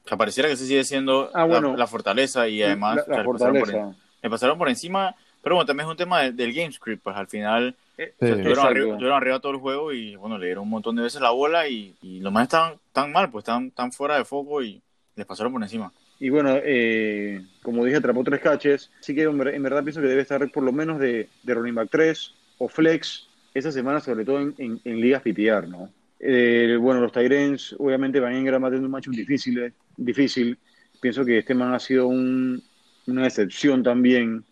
[0.06, 1.72] que pareciera que ese sigue siendo Ah, bueno.
[1.72, 4.00] la, la fortaleza y además la, o sea, la le pasaron por en- fortaleza.
[4.22, 7.16] le pasaron por encima, pero bueno, también es un tema de- del game script, pues
[7.16, 8.26] al final Eh, Sí.
[8.26, 8.68] estuvieron, Exacto.
[8.70, 11.30] arriba, estuvieron arriba todo el juego y bueno, le dieron un montón de veces la
[11.30, 14.80] bola y, y los más están tan mal, pues están tan fuera de foco y
[15.16, 15.92] les pasaron por encima.
[16.20, 18.90] Y bueno, eh, como dije, atrapó tres catches.
[19.00, 21.54] Así que en ver- en verdad pienso que debe estar por lo menos de, de
[21.54, 24.54] running back 3 o flex esa semana, sobre todo en,
[24.84, 25.90] en- ligas PPR, ¿no?
[26.20, 30.58] Eh, bueno, los Tyrens, obviamente, van Ingram va a tener un matchup difícil, difícil.
[31.00, 32.60] Pienso que este man ha sido un-
[33.06, 34.44] una excepción también.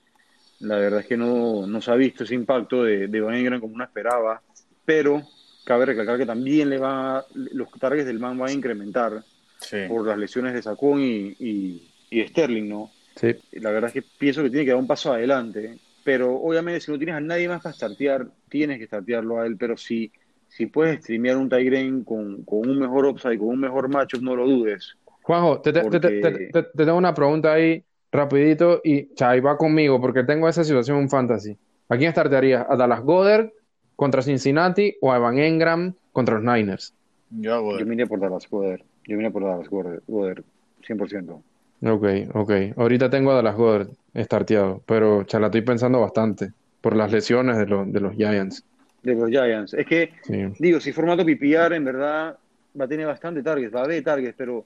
[0.60, 3.60] La verdad es que no, no se ha visto ese impacto de, de Van Ingram
[3.60, 4.40] como uno esperaba.
[4.84, 5.22] Pero
[5.64, 9.24] cabe recalcar que también le va, los targets del man van a incrementar
[9.58, 9.78] Sí.
[9.88, 12.90] por las lesiones de Sacón y, y, y de Sterling, ¿no?
[13.16, 13.34] Sí.
[13.52, 16.90] La verdad es que pienso que tiene que dar un paso adelante, pero obviamente si
[16.92, 20.12] no tienes a nadie más para startear, tienes que startearlo a él, pero si,
[20.48, 24.36] si puedes streamear un Tyren con, con un mejor upside, con un mejor matchup, no
[24.36, 24.94] lo dudes.
[25.22, 29.40] Juanjo, te, te- te- te- Porque- te- te tengo una pregunta ahí rapidito y Chay
[29.40, 31.56] va conmigo porque tengo esa situación en fantasy.
[31.88, 32.66] ¿A quién startearías?
[32.68, 33.50] ¿A Dallas Goddard
[33.96, 36.94] contra Cincinnati o a Evan Engram contra los Niners?
[37.30, 40.42] Yo Yo me iría por Dallas Goddard, yo iría por Dallas Goddard, Goddard
[40.86, 41.42] 100%.
[41.82, 42.52] Ok, ok.
[42.76, 47.58] Ahorita tengo a Dallas Goddard starteado, pero cha, la estoy pensando bastante por las lesiones
[47.58, 48.64] de, los de los Giants.
[49.02, 49.74] De los Giants.
[49.74, 50.42] Es que, Sí.
[50.58, 52.36] digo, si formato PPR, en verdad
[52.78, 54.64] va a tener bastante targets, va a haber targets, pero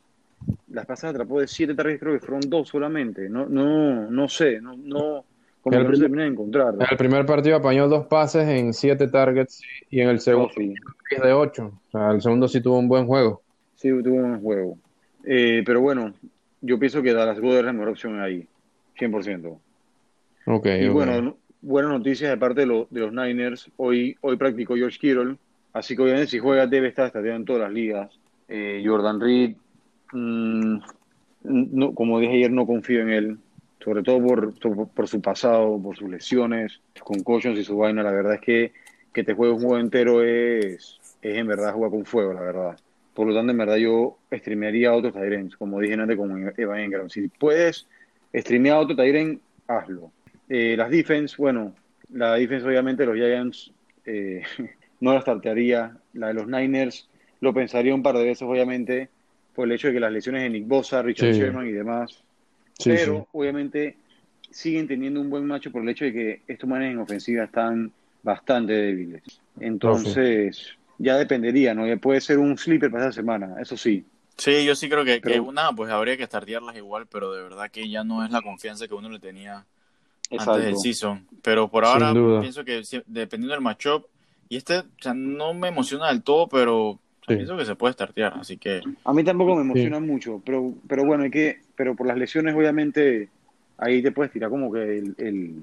[0.69, 3.29] las pasadas atrapó de 7 targets, creo que fueron dos solamente.
[3.29, 5.25] No, no, no sé, no, no,
[5.61, 6.75] como El que no se de encontrar.
[6.75, 10.75] En el primer partido apañó dos pases en siete targets y en el segundo Sí,
[11.11, 11.81] es de ocho.
[11.89, 13.43] O sea, el segundo sí tuvo un buen juego.
[13.81, 14.79] Sí, tuvo un buen juego.
[15.25, 16.15] Eh, pero bueno,
[16.61, 18.47] yo pienso que Dallas Goddard es la mejor opción ahí,
[18.97, 19.61] 100%.
[20.47, 23.71] Ok, Y bueno, buenas noticias de parte de, lo- de los Niners.
[23.77, 25.37] Hoy, hoy practicó George Kittle,
[25.73, 28.21] así que obviamente si juega debe estar estateado en todas las ligas.
[28.49, 29.57] Eh, Jordan Reed,
[30.13, 30.79] mm,
[31.43, 33.39] no, como dije ayer, no confío en él,
[33.83, 38.03] sobre todo por, por, por su pasado, por sus lesiones, sus concussions y su vaina.
[38.03, 38.73] La verdad es que
[39.13, 42.79] que te juegue un juego entero es, es en verdad jugar con fuego, la verdad.
[43.15, 46.81] Por lo tanto, en verdad yo streamearía a otros Tyrants, como dije antes, como Evan
[46.81, 47.11] Engram.
[47.11, 47.87] Si puedes
[48.35, 50.13] streamea otro Tyren, hazlo.
[50.49, 51.75] Eh, las defense, bueno,
[52.13, 53.73] la defense obviamente los Giants
[54.05, 54.43] eh,
[55.01, 55.97] no la startearía.
[56.15, 57.09] La de los Niners
[57.41, 59.09] lo pensaría un par de veces, obviamente,
[59.55, 61.41] por el hecho de que las lesiones de Nick Bosa, Richard Sí.
[61.41, 62.23] Sherman y demás.
[62.79, 63.25] Sí, pero sí.
[63.33, 63.97] obviamente
[64.51, 67.93] siguen teniendo un buen macho por el hecho de que estos manes en ofensiva están
[68.23, 69.23] bastante débiles.
[69.61, 71.87] Entonces, ya dependería, ¿no?
[71.87, 74.05] Ya puede ser un sleeper para esta semana, eso sí.
[74.37, 77.43] Sí, yo sí creo que, que Pero- una, pues habría que startearlas igual, pero de
[77.43, 79.65] verdad que ya no es la confianza que uno le tenía
[80.31, 81.27] antes del season.
[81.43, 82.41] Pero por ahora duda.
[82.41, 84.05] pienso que si- dependiendo del matchup,
[84.49, 87.37] y este, o sea, no me emociona del todo, pero Sí.
[87.37, 91.05] pienso que se puede startear, así que A mí tampoco me emociona mucho, pero, pero
[91.05, 93.29] bueno, hay que, pero por las lesiones, obviamente,
[93.79, 95.63] ahí te puedes tirar como que el, el-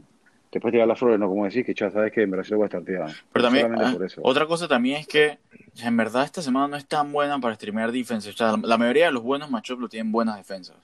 [0.60, 1.28] puedes tirar las flores, ¿no?
[1.28, 3.12] Como decís, que ya sabes que en Brasil voy a estar tirado.
[3.34, 4.22] Pero también, ah, por eso.
[4.24, 5.38] otra cosa también es que
[5.84, 8.30] en verdad esta semana no es tan buena para streamear defense.
[8.30, 10.76] O sea, la, la mayoría de los buenos matchups lo tienen buenas defensas.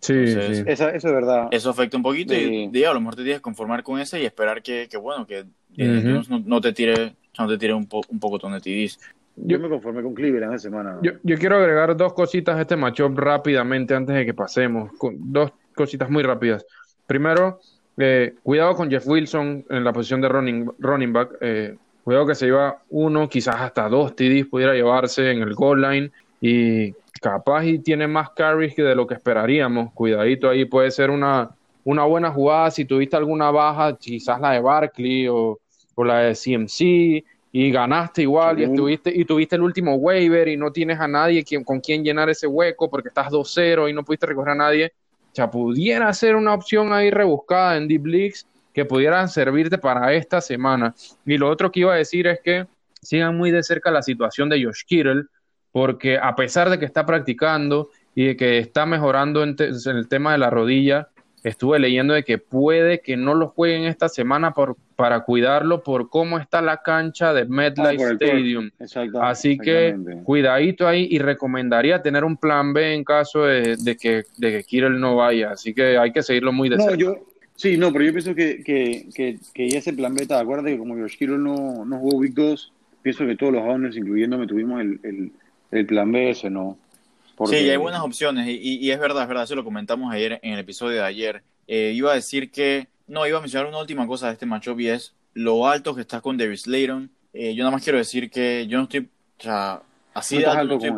[0.00, 0.64] Sí, Entonces, sí.
[0.66, 1.48] Esa- eso es verdad.
[1.50, 2.68] Eso afecta un poquito y Sí.
[2.70, 5.26] digo, a lo mejor te tienes que conformar con ese y esperar que, que bueno,
[5.26, 5.48] que Ujú.
[5.78, 8.98] Jones no, no te tire, no te tire un, po, un poco de TDs.
[9.36, 10.98] Yo me conformé con Cleveland esa semana.
[11.02, 14.92] Yo, yo quiero agregar dos cositas a este matchup rápidamente antes de que pasemos.
[14.98, 16.64] Con- dos cositas muy rápidas.
[17.06, 17.58] Primero,
[17.96, 21.36] eh, cuidado con Jeff Wilson en la posición de running, running back.
[21.40, 25.82] Eh, cuidado que se lleva uno, quizás hasta dos TDs pudiera llevarse en el goal
[25.82, 26.10] line.
[26.40, 29.92] Y capaz y tiene más carries que de lo que esperaríamos.
[29.92, 31.50] Cuidadito ahí, puede ser una,
[31.84, 32.70] una buena jugada.
[32.70, 35.58] Si tuviste alguna baja, quizás la de Barkley o,
[35.94, 37.24] o la de CMC.
[37.56, 41.44] Y ganaste igual y estuviste y tuviste el último waiver y no tienes a nadie
[41.44, 44.92] quien, con quien llenar ese hueco porque estás 2-0 y no pudiste recoger a nadie.
[45.34, 50.12] O sea, pudiera ser una opción ahí rebuscada en Deep Leagues que pudieran servirte para
[50.12, 50.94] esta semana.
[51.26, 52.68] Y lo otro que iba a decir es que
[53.02, 55.24] sigan muy de cerca la situación de Josh Kittle,
[55.72, 60.30] porque a pesar de que está practicando y de que está mejorando en, el tema
[60.30, 61.08] de la rodilla,
[61.42, 66.08] estuve leyendo de que puede que no lo jueguen esta semana por, para cuidarlo por
[66.08, 68.22] cómo está la cancha de Ah, MetLife court.
[68.22, 68.70] Stadium.
[68.78, 69.22] Exacto.
[69.22, 70.22] Así que exactamente.
[70.24, 74.62] cuidadito ahí y recomendaría tener un plan B en caso de, de que, de que
[74.64, 75.50] Kittle no vaya.
[75.52, 76.96] Así que hay que seguirlo muy de No, cerca.
[76.98, 77.16] yo,
[77.56, 80.78] sí, no, pero yo pienso que, que, que, que ya ese plan beta, acuérdate que
[80.78, 84.80] como Josh Kittle no, no jugó Big 2, pienso que todos los owners, incluyéndome, tuvimos
[84.80, 85.32] el, el,
[85.72, 86.78] el plan B ese, ¿no?
[87.36, 89.64] Porque- Sí, y hay buenas opciones, y, y- y es verdad, es verdad, eso lo
[89.64, 91.42] comentamos ayer en el episodio de ayer.
[91.66, 94.80] Eh, iba a decir que, no, iba a mencionar una última cosa de este matchup
[94.80, 97.10] y es lo alto que estás con David Slayton.
[97.32, 99.08] Eh, yo nada más quiero decir que yo no estoy,
[99.40, 99.82] o sea,
[100.14, 100.90] así No de alto, no estoy,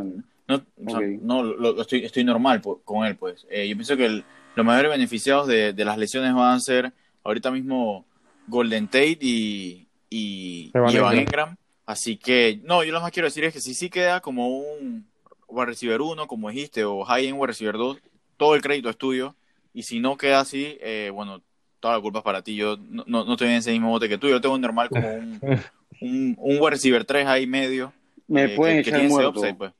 [0.48, 1.04] no, o sea, Ok.
[1.22, 3.46] no, lo- lo estoy, estoy normal po- con él, pues.
[3.50, 6.92] Eh, yo pienso que el- los mayores beneficiados de, de las lesiones van a ser
[7.24, 8.06] ahorita mismo
[8.46, 11.26] Golden Tate y, y, Evan y Evan Engram.
[11.48, 11.56] Engram.
[11.86, 15.06] Así que, no, yo lo más quiero decir es que si sí queda como un
[15.48, 17.98] wide receiver 1, como dijiste, o high end wide receiver 2,
[18.36, 19.34] todo el crédito es tuyo.
[19.72, 21.42] Y si no queda así, eh, bueno,
[21.86, 22.56] toda la culpa es para ti.
[22.56, 24.28] Yo no, no, no estoy en ese mismo bote que tú.
[24.28, 25.40] Yo tengo normal como un,
[26.00, 27.92] un, un wide receiver 3 ahí medio.
[28.26, 29.40] Me eh, pueden que, que echar tiene ese muerto.
[29.40, 29.72] upside, pues.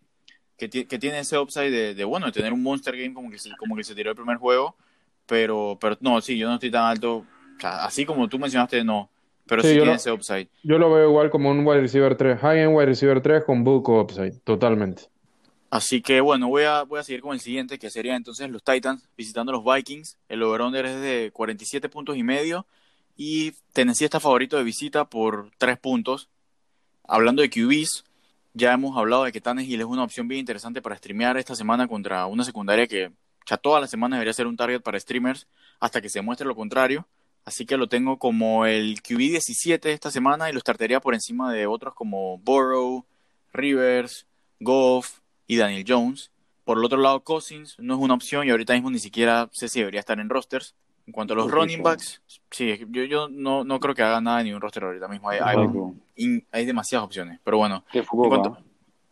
[0.57, 3.39] Que, que tiene ese upside de, de, bueno, de tener un monster game como que
[3.39, 4.77] se, como que se tiró el primer juego.
[5.27, 7.17] Pero, pero no, sí, yo no estoy tan alto.
[7.17, 9.11] O sea, así como tú mencionaste, no.
[9.47, 10.49] Pero Sí, tiene ese upside.
[10.63, 14.01] Yo lo veo igual como un wide receiver 3, high-end wide receiver 3 con buco
[14.01, 15.05] upside, totalmente.
[15.71, 18.63] Así que bueno, voy a, voy a seguir con el siguiente, que sería entonces los
[18.63, 20.17] Titans visitando los Vikings.
[20.29, 22.67] El over-under es de 47 puntos y medio.
[23.17, 26.29] Y Tennessee está favorito de visita por 3 puntos.
[27.05, 28.05] Hablando de QBs,
[28.55, 31.89] ya hemos hablado de que Tannehill es una opción bien interesante para streamear esta semana
[31.89, 33.13] contra una secundaria que
[33.47, 35.47] ya toda la semana debería ser un target para streamers
[35.81, 37.07] hasta que se muestre lo contrario.
[37.45, 41.53] Así que lo tengo como el QB 17 esta semana y lo startaría por encima
[41.53, 43.05] de otros como Burrow,
[43.53, 44.27] Rivers,
[44.59, 46.31] Goff y Daniel Jones.
[46.65, 49.69] Por el otro lado, Cousins no es una opción y ahorita mismo ni siquiera sé
[49.69, 50.75] si debería estar en rosters.
[51.07, 54.41] En cuanto a los running backs, sí, yo, yo no, no creo que haga nada
[54.41, 55.29] en ningún roster ahorita mismo.
[55.31, 55.57] Hay, hay,
[56.17, 57.39] in- hay demasiadas opciones.
[57.45, 58.59] Pero bueno, Qué en cuanto,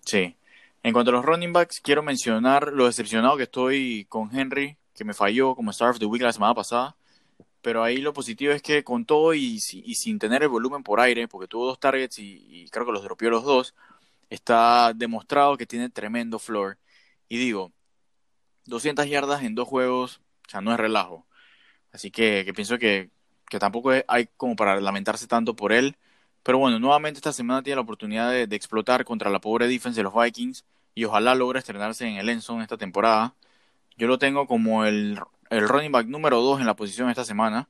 [0.05, 0.35] sí.
[0.83, 5.05] En cuanto a los running backs, quiero mencionar lo decepcionado que estoy con Henry, que
[5.05, 6.97] me falló como Star of the Week la semana pasada.
[7.63, 11.29] Pero ahí lo positivo es que con todo y sin tener el volumen por aire,
[11.29, 13.75] porque tuvo dos targets y, y creo que los dropeó los dos,
[14.31, 16.79] está demostrado que tiene tremendo floor.
[17.29, 17.73] Y digo,
[18.67, 21.27] 200 yardas en dos juegos, o sea, no es relajo.
[21.93, 23.11] Así que, pienso que,
[23.49, 25.97] que tampoco hay como para lamentarse tanto por él.
[26.43, 30.05] Pero bueno, nuevamente esta semana tiene la oportunidad de, explotar contra la pobre defense de
[30.05, 30.65] los Vikings
[30.95, 33.35] y ojalá logre estrenarse en el Enson esta temporada.
[33.97, 35.21] Yo lo tengo como el,
[35.51, 37.69] el running back número 2 en la posición esta semana,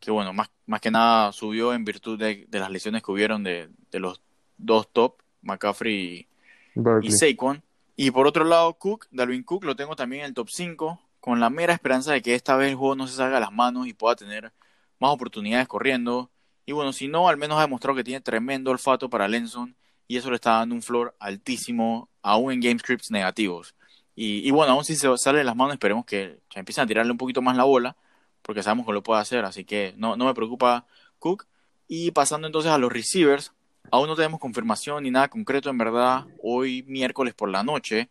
[0.00, 3.42] que bueno, más, más que nada subió en virtud de, de las lesiones que hubieron
[3.44, 4.22] de, de los
[4.58, 6.26] dos top, McCaffrey
[6.74, 7.10] y, y.
[7.12, 7.62] Saquon.
[7.96, 11.40] Y por otro lado, Cook, Dalvin Cook, lo tengo también en el top 5 con
[11.40, 13.86] la mera esperanza de que esta vez el juego no se salga de las manos
[13.86, 14.52] y pueda tener
[15.00, 16.30] más oportunidades corriendo.
[16.66, 19.74] Y bueno, si no, al menos ha demostrado que tiene tremendo olfato para Lenson
[20.06, 23.74] y eso le está dando un floor altísimo, aún en game scripts negativos.
[24.14, 27.12] Y, bueno, aún si se sale de las manos, esperemos que ya empiecen a tirarle
[27.12, 27.96] un poquito más la bola,
[28.40, 30.86] porque sabemos que lo puede hacer, así que no, no me preocupa
[31.18, 31.46] Cook.
[31.86, 33.52] Y pasando entonces a los receivers,
[33.90, 38.08] aún no tenemos confirmación ni nada concreto en verdad hoy miércoles por la noche,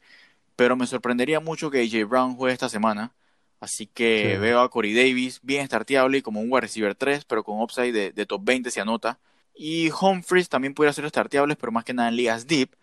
[0.56, 3.14] pero me sorprendería mucho que AJ Brown juegue esta semana.
[3.60, 7.44] Así que veo a Corey Davis bien starteable y como un wide receiver 3, pero
[7.44, 9.20] con upside de, de top 20 se anota.
[9.56, 12.76] Y Humphries también pudiera ser starteables, pero más que nada en ligas deep.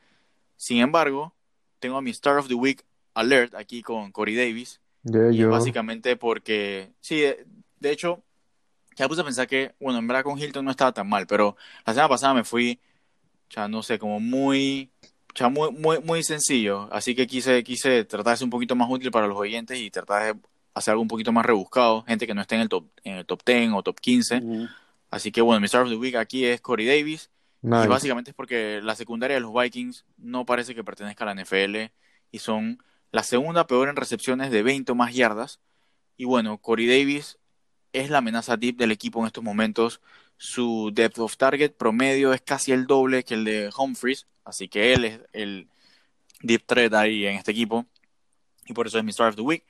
[0.56, 1.34] Sin embargo,
[1.78, 2.82] tengo a mi Star of the Week
[3.14, 4.80] alert aquí con Corey Davis.
[5.04, 7.20] y básicamente porque, sí,
[7.80, 8.22] de, hecho,
[8.96, 11.56] ya puse a pensar que, bueno, en verdad con Hilton no estaba tan mal, pero
[11.86, 12.80] la semana pasada me fui,
[13.50, 14.90] ya no sé, como muy,
[15.34, 16.88] ya muy, muy, muy sencillo.
[16.92, 19.90] Así que quise, quise tratar de ser un poquito más útil para los oyentes y
[19.90, 20.40] tratar de
[20.74, 23.26] hacer algo un poquito más rebuscado, gente que no esté en el top, en el
[23.26, 24.42] top 10 o top 15.
[25.10, 27.30] Así que bueno, mi Star of the Week aquí es Corey Davis.
[27.64, 31.40] Y básicamente es porque la secundaria de los Vikings no parece que pertenezca a la
[31.40, 31.92] NFL
[32.32, 32.82] y son
[33.12, 35.60] la segunda peor en recepciones de 20 o más yardas.
[36.16, 37.38] Y bueno, Corey Davis
[37.92, 40.00] es la amenaza deep del equipo en estos momentos.
[40.36, 44.92] Su depth of target promedio es casi el doble que el de Humphries, así que
[44.92, 45.68] él es el
[46.42, 47.86] deep threat ahí en este equipo.
[48.66, 49.64] Y por eso es mi Star of the Week.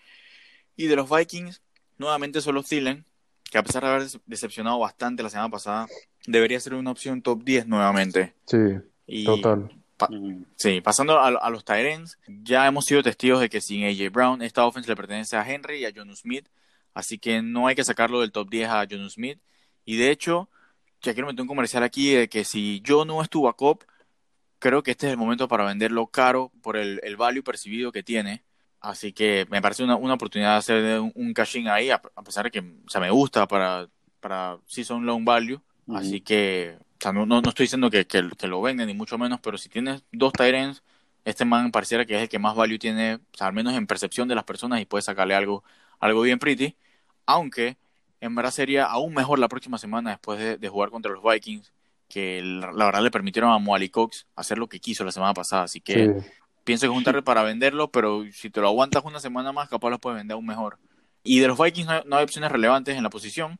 [0.76, 1.60] Y de los Vikings,
[1.98, 3.04] nuevamente solo Thielen,
[3.50, 5.86] que a pesar de haber decepcionado bastante la semana pasada,
[6.26, 8.34] debería ser una opción top 10 nuevamente.
[8.46, 9.70] Sí, total.
[10.56, 14.64] sí, pasando a, los Tyrens, ya hemos sido testigos de que sin AJ Brown, esta
[14.64, 16.46] offense le pertenece a Henry y a John Smith,
[16.94, 19.38] así que no hay que sacarlo del top 10 a John Smith.
[19.84, 20.48] Y de hecho,
[21.02, 23.82] ya quiero meter un comercial aquí de que si yo no estuvo a Cop,
[24.58, 28.02] creo que este es el momento para venderlo caro por el, el value percibido que
[28.02, 28.44] tiene.
[28.80, 32.44] Así que me parece una, una oportunidad de hacer un, un cashing ahí, a, pesar
[32.44, 33.88] de que o sea, me gusta para,
[34.20, 35.60] para Season Long Value.
[35.88, 39.40] Así que o sea, no, no, estoy diciendo que, que, lo venden, ni mucho menos,
[39.40, 40.84] pero si tienes dos Tyrants,
[41.24, 43.88] este man pareciera que es el que más value tiene, o sea, al menos en
[43.88, 45.64] percepción de las personas, y puede sacarle algo,
[46.02, 46.76] algo bien pretty.
[47.24, 47.78] Aunque
[48.20, 51.72] en verdad sería aún mejor la próxima semana después de, de jugar contra los Vikings,
[52.12, 55.62] que la, verdad le permitieron a Moali Cox hacer lo que quiso la semana pasada.
[55.62, 56.14] Así que
[56.62, 59.98] pienso que juntarle para venderlo, pero si te lo aguantas una semana más, capaz lo
[59.98, 60.78] puedes vender aún mejor.
[61.24, 63.58] Y de los Vikings no hay, opciones relevantes en la posición,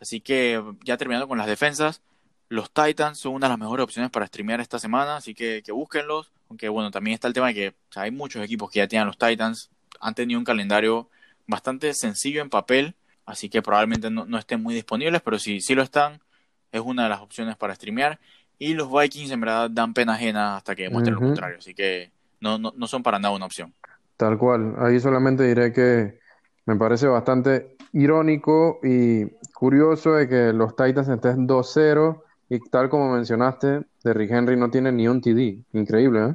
[0.00, 2.00] así que ya terminando con las defensas,
[2.48, 5.72] los Titans son una de las mejores opciones para streamear esta semana, así que, que
[5.72, 6.30] búsquenlos.
[6.48, 9.18] Aunque bueno, también está el tema de que hay muchos equipos que ya tienen los
[9.18, 9.70] Titans,
[10.00, 11.08] han tenido un calendario
[11.50, 12.94] bastante sencillo en papel,
[13.26, 16.20] así que probablemente no, estén muy disponibles, pero si sí lo están,
[16.72, 18.18] es una de las opciones para streamear.
[18.58, 22.10] Y los Vikings en verdad dan pena ajena hasta que demuestren lo contrario, así que
[22.40, 23.74] no, no, no son para nada una opción.
[24.16, 24.74] Tal cual.
[24.78, 26.18] Ahí solamente diré que
[26.66, 33.12] me parece bastante irónico y curioso de que los Titans estén 2-0 y tal como
[33.12, 35.64] mencionaste, Derrick Henry no tiene ni un TD.
[35.72, 36.34] Increíble, ¿eh?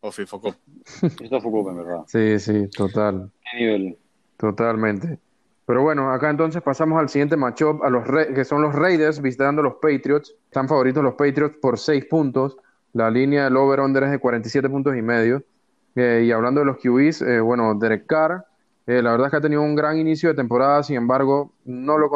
[0.00, 0.54] O Focó.
[1.02, 2.02] Esto Focó, en verdad.
[2.06, 3.30] Sí, sí, total.
[3.50, 3.98] ¿Qué nivel?
[4.42, 5.20] Totalmente.
[5.66, 9.62] Pero bueno, acá entonces pasamos al siguiente matchup, a los que son los Raiders visitando
[9.62, 10.34] los Patriots.
[10.46, 12.56] Están favoritos los Patriots por 6 puntos.
[12.92, 15.44] La línea del over-under es de 47 puntos y medio.
[15.94, 18.44] Eh, y hablando de los QBs, eh, bueno, Derek Carr,
[18.88, 21.96] eh, la verdad es que ha tenido un gran inicio de temporada, sin embargo, no
[21.96, 22.10] lo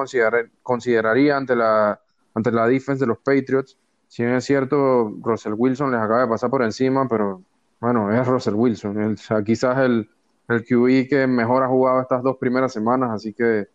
[0.65, 2.01] consideraría ante la,
[2.35, 3.79] ante la defense de los Patriots.
[4.09, 7.43] Si bien es cierto, Russell Wilson les acaba de pasar por encima, pero
[7.79, 9.17] bueno, es Russell Wilson.
[9.45, 10.11] quizás el,
[10.49, 13.67] el QB que mejor ha jugado estas dos primeras semanas, así que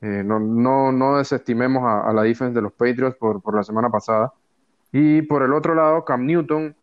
[0.00, 3.88] no, no, no desestimemos a, a, la defense de los Patriots por, por la semana
[3.88, 4.32] pasada.
[4.90, 6.74] Y por el otro lado, Cam Newton,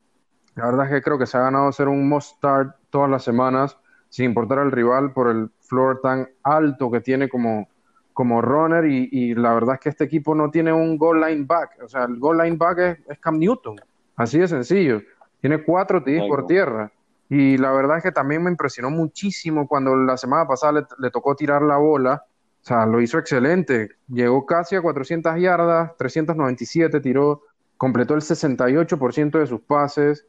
[0.56, 3.24] la verdad es que creo que se ha ganado ser un must start todas las
[3.24, 3.78] semanas,
[4.10, 7.70] sin importar al rival, por el floor tan alto que tiene como,
[8.14, 8.86] como runner.
[8.86, 11.78] Y, la verdad es que este equipo no tiene un goal line back.
[11.84, 13.76] O sea, el goal line back es, Cam Newton.
[14.16, 15.02] Así de sencillo.
[15.40, 16.92] Tiene cuatro TDs por tierra.
[17.30, 21.12] Y la verdad es que también me impresionó muchísimo cuando la semana pasada le, le,
[21.12, 22.26] tocó tirar la bola.
[22.62, 23.90] O sea, lo hizo excelente.
[24.08, 27.44] Llegó casi a 400 yardas, 397 tiró
[27.80, 30.26] completó el 68% de sus pases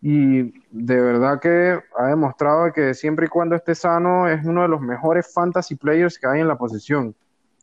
[0.00, 4.68] y de verdad que ha demostrado que siempre y cuando esté sano es uno de
[4.68, 7.14] los mejores fantasy players que hay en la posición.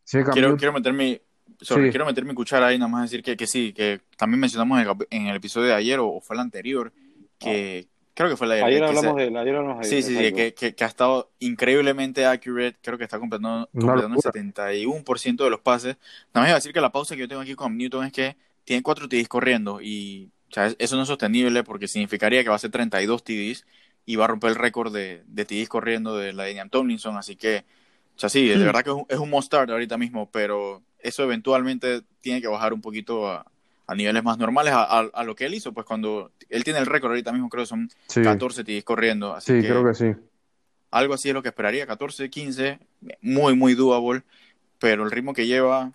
[0.07, 1.19] quiero, quiero, meter mi,
[1.57, 4.79] quiero meter mi cuchara ahí, nada más decir que, que sí, que también mencionamos
[5.09, 6.93] en el, episodio de ayer o, fue el anterior,
[7.39, 7.87] que
[8.21, 8.83] creo que fue de ayer.
[8.83, 12.97] hablamos de, ayer hablamos de Sí, sí, sí, que, que, ha estado increíblemente accurate, creo
[12.97, 15.97] que está completando, completando el 71% de los pases.
[16.33, 18.13] Nada más iba a decir que la pausa que yo tengo aquí con Newton es
[18.13, 20.29] que tiene cuatro TDs corriendo y
[20.77, 23.65] eso no es sostenible porque significaría que va a ser 32 TDs
[24.05, 27.35] y va a romper el récord de, de TDs corriendo de la Daniel Tomlinson, así
[27.35, 27.65] que,
[28.15, 28.65] o sea, sí, de mm.
[28.65, 32.47] verdad que es un, es un must start ahorita mismo, pero eso eventualmente tiene que
[32.47, 33.45] bajar un poquito a,
[33.87, 36.85] a niveles más normales a, a, lo que él hizo, pues cuando él tiene el
[36.85, 37.89] récord ahorita mismo, creo que son
[38.23, 39.33] 14 TDs corriendo.
[39.33, 40.15] Así sí, creo que sí.
[40.91, 42.79] Algo así es lo que esperaría, 14, 15,
[43.21, 44.23] muy, muy doable,
[44.79, 45.91] pero el ritmo que lleva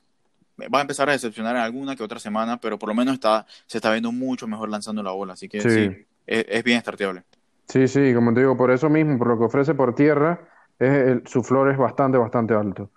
[0.63, 3.47] va a empezar a decepcionar en alguna que otra semana, pero por lo menos está,
[3.67, 7.25] se está viendo mucho mejor lanzando la bola, así que sí, es, bien starteable.
[7.69, 11.19] Sí, sí, como te digo, por eso mismo, por lo que ofrece por tierra, es
[11.27, 12.91] su flor es bastante, bastante alto.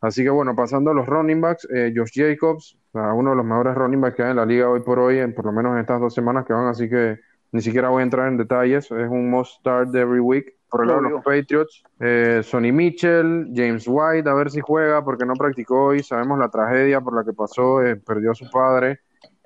[0.00, 2.76] Así que bueno, pasando a los running backs, eh, Josh Jacobs,
[3.14, 5.34] uno de los mejores running backs que hay en la liga hoy por hoy, en,
[5.34, 7.18] por lo menos en estas dos semanas que van, así que
[7.52, 10.54] ni siquiera voy a entrar en detalles, es un must start every week.
[10.68, 15.04] Por el lado de los Patriots, eh, Sonny Mitchell, James White, a ver si juega
[15.04, 18.50] porque no practicó hoy, sabemos la tragedia por la que pasó, eh, perdió a su
[18.50, 19.00] padre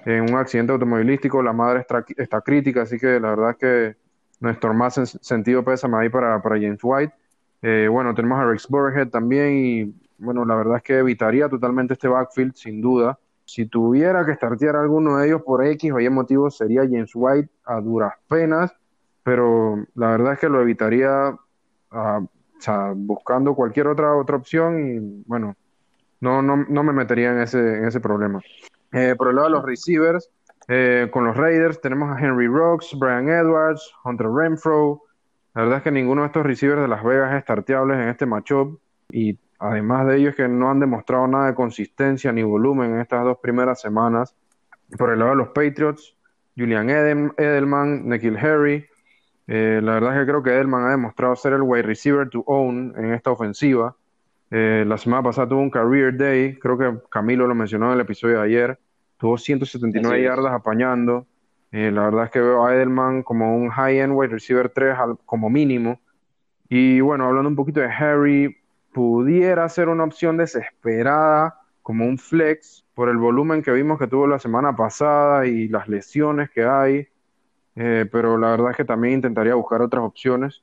[0.05, 3.97] en un accidente automovilístico, la madre está, está crítica, así que la verdad es que
[4.41, 7.15] nuestro más sentido pésame ahí para, para James White.
[7.63, 11.95] Eh, bueno, tenemos a Rex Burhead también y bueno, la verdad es que evitaría totalmente
[11.95, 13.19] este backfield, sin duda.
[13.51, 17.51] Si tuviera que startear alguno de ellos por X o Y motivo, sería James White
[17.65, 18.73] a duras penas,
[19.25, 21.37] pero la verdad es que lo evitaría
[21.91, 22.21] ah,
[22.95, 25.57] buscando cualquier otra, otra opción y bueno,
[26.21, 28.41] no, no, no me metería en ese, en ese problema.
[28.93, 30.31] Eh, por el lado de los receivers,
[30.69, 35.03] eh, con los Raiders tenemos a Henry Rocks, Brian Edwards, Hunter Renfro.
[35.57, 38.27] La verdad es que ninguno de estos receivers de Las Vegas es starteable en este
[38.27, 38.79] matchup
[39.11, 43.25] y Además de ellos que no han demostrado nada de consistencia ni volumen en estas
[43.25, 44.35] dos primeras semanas.
[44.97, 46.17] Por el lado de los Patriots,
[46.57, 48.87] Julian Edelman, Nikhil Harry.
[49.47, 52.43] Eh, la verdad es que creo que Edelman ha demostrado ser el wide receiver to
[52.47, 53.95] own en esta ofensiva.
[54.51, 58.01] Eh, la semana pasada tuvo un career day, creo que Camilo lo mencionó en el
[58.01, 58.79] episodio de ayer.
[59.19, 61.27] Tuvo 179 yardas apañando.
[61.71, 64.97] Eh, la verdad es que veo a Edelman como un high-end wide receiver 3
[65.27, 66.01] como mínimo.
[66.69, 68.57] Y bueno, hablando un poquito de Harry,
[68.93, 74.27] pudiera ser una opción desesperada como un flex por el volumen que vimos que tuvo
[74.27, 77.09] la semana pasada y las lesiones que hay,
[77.77, 80.63] eh, pero la verdad es que también intentaría buscar otras opciones.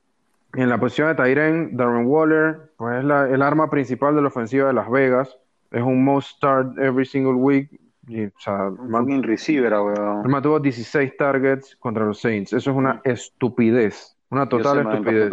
[0.54, 4.28] En la posición de Tyren, Darren Waller, pues es la, el arma principal de la
[4.30, 5.38] ofensiva de Las Vegas,
[5.72, 7.70] es un most start every single week.
[8.08, 10.42] Y, o sea, un receiver, weón.
[10.42, 12.54] tuvo 16 targets contra los Saints.
[12.54, 15.30] Eso es una estupidez, una total estupidez.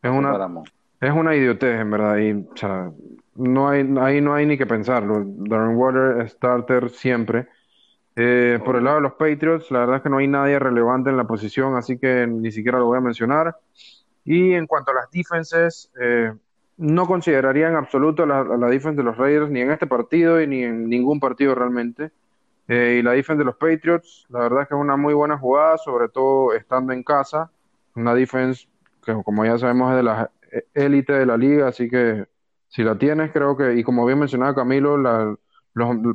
[0.00, 0.62] Es una,
[1.00, 2.16] es una idiotez, en verdad.
[2.18, 2.90] Y, o sea,
[3.34, 5.22] no hay, ahí no hay ni que pensarlo.
[5.24, 7.48] Darren Water, starter siempre.
[8.16, 11.08] Eh, por el lado de los Patriots, la verdad es que no hay nadie relevante
[11.10, 13.56] en la posición, así que ni siquiera lo voy a mencionar.
[14.24, 16.32] Y en cuanto a las defenses, eh,
[16.78, 20.46] no consideraría en absoluto la, la defense de los Raiders ni en este partido y
[20.46, 22.10] ni en ningún partido realmente.
[22.66, 25.38] Eh, y la defense de los Patriots, la verdad es que es una muy buena
[25.38, 27.50] jugada, sobre todo estando en casa.
[27.94, 28.68] Una defense
[29.04, 30.28] que, como ya sabemos, es de las
[30.74, 32.26] élite de la liga, así que
[32.68, 35.34] si la tienes, creo que, y como bien mencionaba Camilo, la,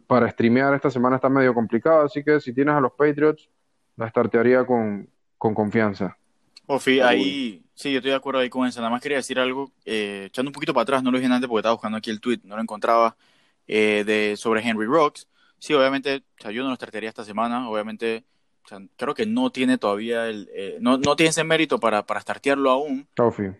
[0.07, 3.49] para streamear esta semana está medio complicado, así que si tienes a los Patriots,
[3.95, 6.17] la startearía con, con confianza.
[6.65, 8.79] Ofi, ahí sí, yo estoy de acuerdo ahí con eso.
[8.79, 11.47] Nada más quería decir algo, eh, echando un poquito para atrás, no lo dije antes
[11.47, 13.15] porque estaba buscando aquí el tweet, no lo encontraba,
[13.67, 15.27] eh, de, sobre Henry Rocks.
[15.59, 18.23] Sí, obviamente, o sea, yo no lo startearía esta semana, obviamente
[18.95, 22.71] creo que no tiene todavía el, eh, no, no tiene ese mérito para, para startearlo
[22.71, 23.07] aún,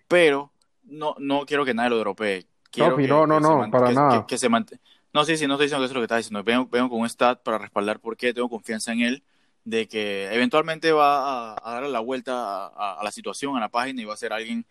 [0.07, 0.52] pero
[0.93, 2.45] no, no quiero que nadie lo dropee.
[2.71, 4.25] Quiero no, no, no, para nada.
[4.25, 6.43] Que, se no, sí, sí, no estoy diciendo que eso es lo que estás diciendo.
[6.43, 9.23] Vengo, vengo, con un stat para respaldar por qué tengo confianza en él,
[9.63, 14.05] de que eventualmente va a, darle la vuelta a, la situación, a la página, y
[14.05, 14.65] va a ser alguien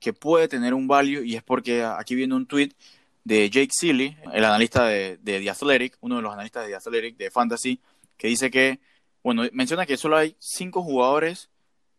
[0.00, 2.70] que puede tener un value, y es porque aquí viene un tweet
[3.24, 6.76] de Jake Seeley, el analista de, de The Athletic, uno de los analistas de The
[6.76, 7.80] Athletic, de Fantasy,
[8.16, 8.80] que dice que,
[9.22, 11.50] bueno, menciona que solo hay cinco jugadores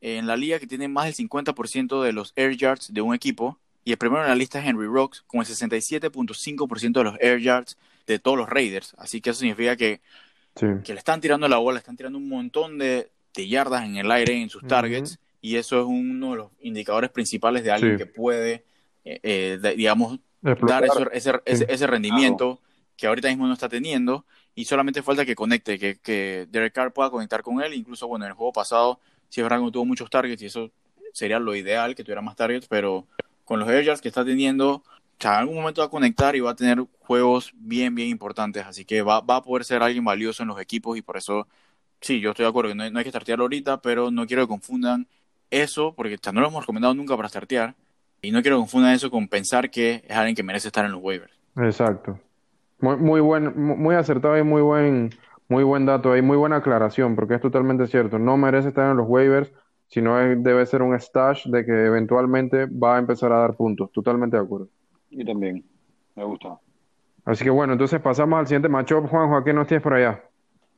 [0.03, 3.59] en la liga que tiene más del 50% de los air yards de un equipo.
[3.83, 7.39] Y el primero en la lista es Henry Rocks, con el 67.5% de los air
[7.39, 7.77] yards
[8.07, 8.95] de todos los Raiders.
[8.97, 10.01] Así que eso significa que,
[10.55, 14.11] que le están tirando la bola, le están tirando un montón de, yardas en el
[14.11, 15.19] aire en sus targets.
[15.41, 18.63] Y eso es uno de los indicadores principales de alguien que puede,
[19.03, 22.61] eh, eh, digamos, dar ese, ese, rendimiento
[22.95, 24.25] que ahorita mismo no está teniendo.
[24.55, 27.73] Y solamente falta que conecte, que, que Derek Carr pueda conectar con él.
[27.73, 28.99] Incluso, bueno, en el juego pasado
[29.33, 30.69] si es verdad que no tuvo muchos targets y eso
[31.11, 33.07] sería lo ideal, que tuviera más targets, pero
[33.45, 34.83] con los air que está teniendo,
[35.19, 38.85] en algún momento va a conectar y va a tener juegos bien, bien importantes, así
[38.85, 41.47] que va, va a poder ser alguien valioso en los equipos y por eso,
[42.01, 44.49] sí, yo estoy de acuerdo que no, hay que startearlo ahorita, pero no quiero que
[44.49, 45.07] confundan
[45.49, 47.75] eso, porque no lo hemos recomendado nunca para startear,
[48.21, 50.91] y no quiero que confundan eso con pensar que es alguien que merece estar en
[50.91, 51.33] los waivers.
[51.57, 52.19] Exacto.
[52.79, 55.11] Muy, muy buen, muy acertado y muy buen
[55.53, 58.17] muy buen dato ahí, muy buena aclaración, porque es totalmente cierto.
[58.17, 59.51] No merece estar en los waivers.
[59.93, 63.91] Sino debe ser un stash de que eventualmente va a empezar a dar puntos.
[63.91, 64.67] Totalmente de acuerdo.
[65.11, 65.63] Yo también.
[66.15, 66.57] Me gusta.
[67.25, 69.07] Así que bueno, entonces pasamos al siguiente matchup.
[69.07, 70.23] Juanjo, ¿qué nos tienes por allá?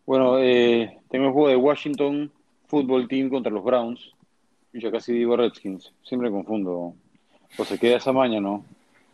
[0.05, 2.29] Bueno, eh, tengo el juego de Washington
[2.67, 4.11] Football Team contra los Browns.
[4.73, 5.93] Yo ya casi digo Redskins.
[6.03, 6.93] Siempre me confundo.
[7.57, 8.65] O se queda esa maña, ¿no?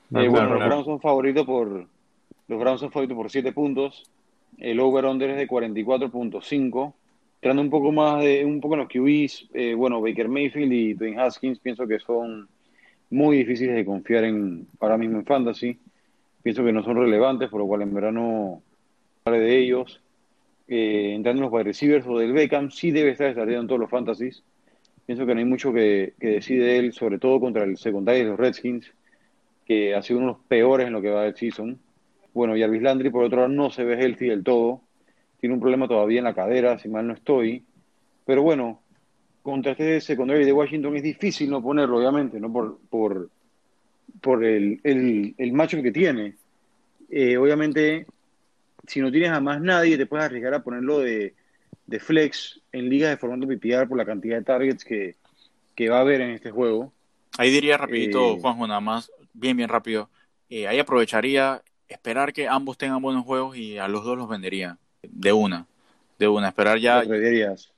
[0.10, 0.66] No, Eh, claro, bueno, los.
[0.66, 1.86] Browns son favoritos por
[2.48, 4.10] los Browns son favoritos por 7 puntos.
[4.58, 6.94] El over-under es de 44.5.
[7.42, 10.94] Entrando un poco más de un poco en los QBs, eh, bueno, Baker Mayfield y
[10.94, 12.48] Dwayne Haskins pienso que son
[13.10, 15.80] muy difíciles de confiar en ahora mismo en fantasy.
[16.44, 18.62] Pienso que no son relevantes, por lo cual en verano
[19.26, 20.04] hablaré de ellos.
[20.68, 23.82] Eh, entrando en los wide receivers o del Beckham, sí debe estar desarrollando en todos
[23.82, 24.44] los fantasies.
[25.08, 28.30] Pienso que no hay mucho que, que decide él, sobre todo contra el secundario de
[28.30, 28.94] los Redskins,
[29.66, 31.80] que ha sido uno de los peores en lo que va del season.
[32.36, 34.82] Bueno, Jarvis Landry, por otro lado, no se ve healthy del todo.
[35.42, 37.66] Tiene un problema todavía en la cadera, si mal no estoy.
[38.26, 38.82] Pero bueno,
[39.42, 42.54] contra este secundario de Washington es difícil no ponerlo, obviamente, ¿no?
[42.54, 43.30] Por, por,
[44.22, 46.36] por el, el, el macho que tiene.
[47.10, 48.06] Eh, obviamente,
[48.88, 51.34] si no tienes a más nadie, te puedes arriesgar a ponerlo de,
[51.88, 55.16] de flex en ligas de formato PPR por la cantidad de targets que,
[55.76, 56.94] que va a haber en este juego.
[57.38, 60.10] Ahí diría rapidito, Eh, Juanjo, nada más, bien, bien rápido.
[60.50, 64.78] Eh, ahí aprovecharía esperar que ambos tengan buenos juegos y a los dos los vendería
[65.04, 65.68] de una,
[66.20, 66.50] de una.
[66.50, 67.04] Esperar ya,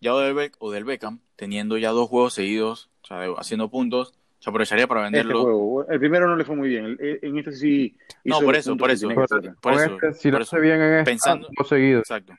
[0.02, 3.34] ya o del, Beck- o del Beckham, teniendo ya dos juegos seguidos, o sea, de-
[3.38, 5.44] haciendo puntos, se aprovecharía para Este venderlo.
[5.44, 5.88] juego.
[5.90, 6.98] El primero no le fue muy bien.
[7.00, 7.96] El- En este sí
[8.26, 9.08] No, por eso, por eso.
[9.08, 10.62] que Por, eso, este, si lo por hace eso.
[10.62, 12.02] bien en esta, Pensando- dos seguidos.
[12.02, 12.34] Exacto.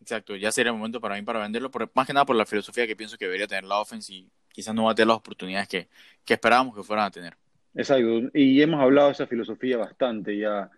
[0.00, 2.46] Exacto, ya sería el momento para mí para venderlo, por- más que nada por la
[2.46, 5.18] filosofía que pienso que debería tener la offense y quizás no va a tener las
[5.18, 5.88] oportunidades que,
[6.24, 7.34] que esperábamos que fueran a tener.
[7.74, 8.30] Exacto.
[8.32, 10.70] Y hemos hablado de esa filosofía bastante ya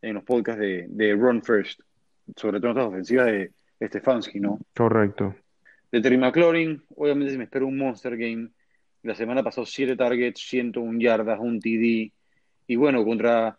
[0.00, 1.80] en los podcasts de, de Run First,
[2.36, 4.58] sobre todo en las ofensivas de Stefanski, ¿no?
[4.74, 5.34] Correcto.
[5.90, 8.50] De Terry McLaurin, obviamente se me espera un monster game.
[9.02, 12.12] La semana pasó 7 targets, 101 yardas, un TD.
[12.66, 13.56] Y bueno, contra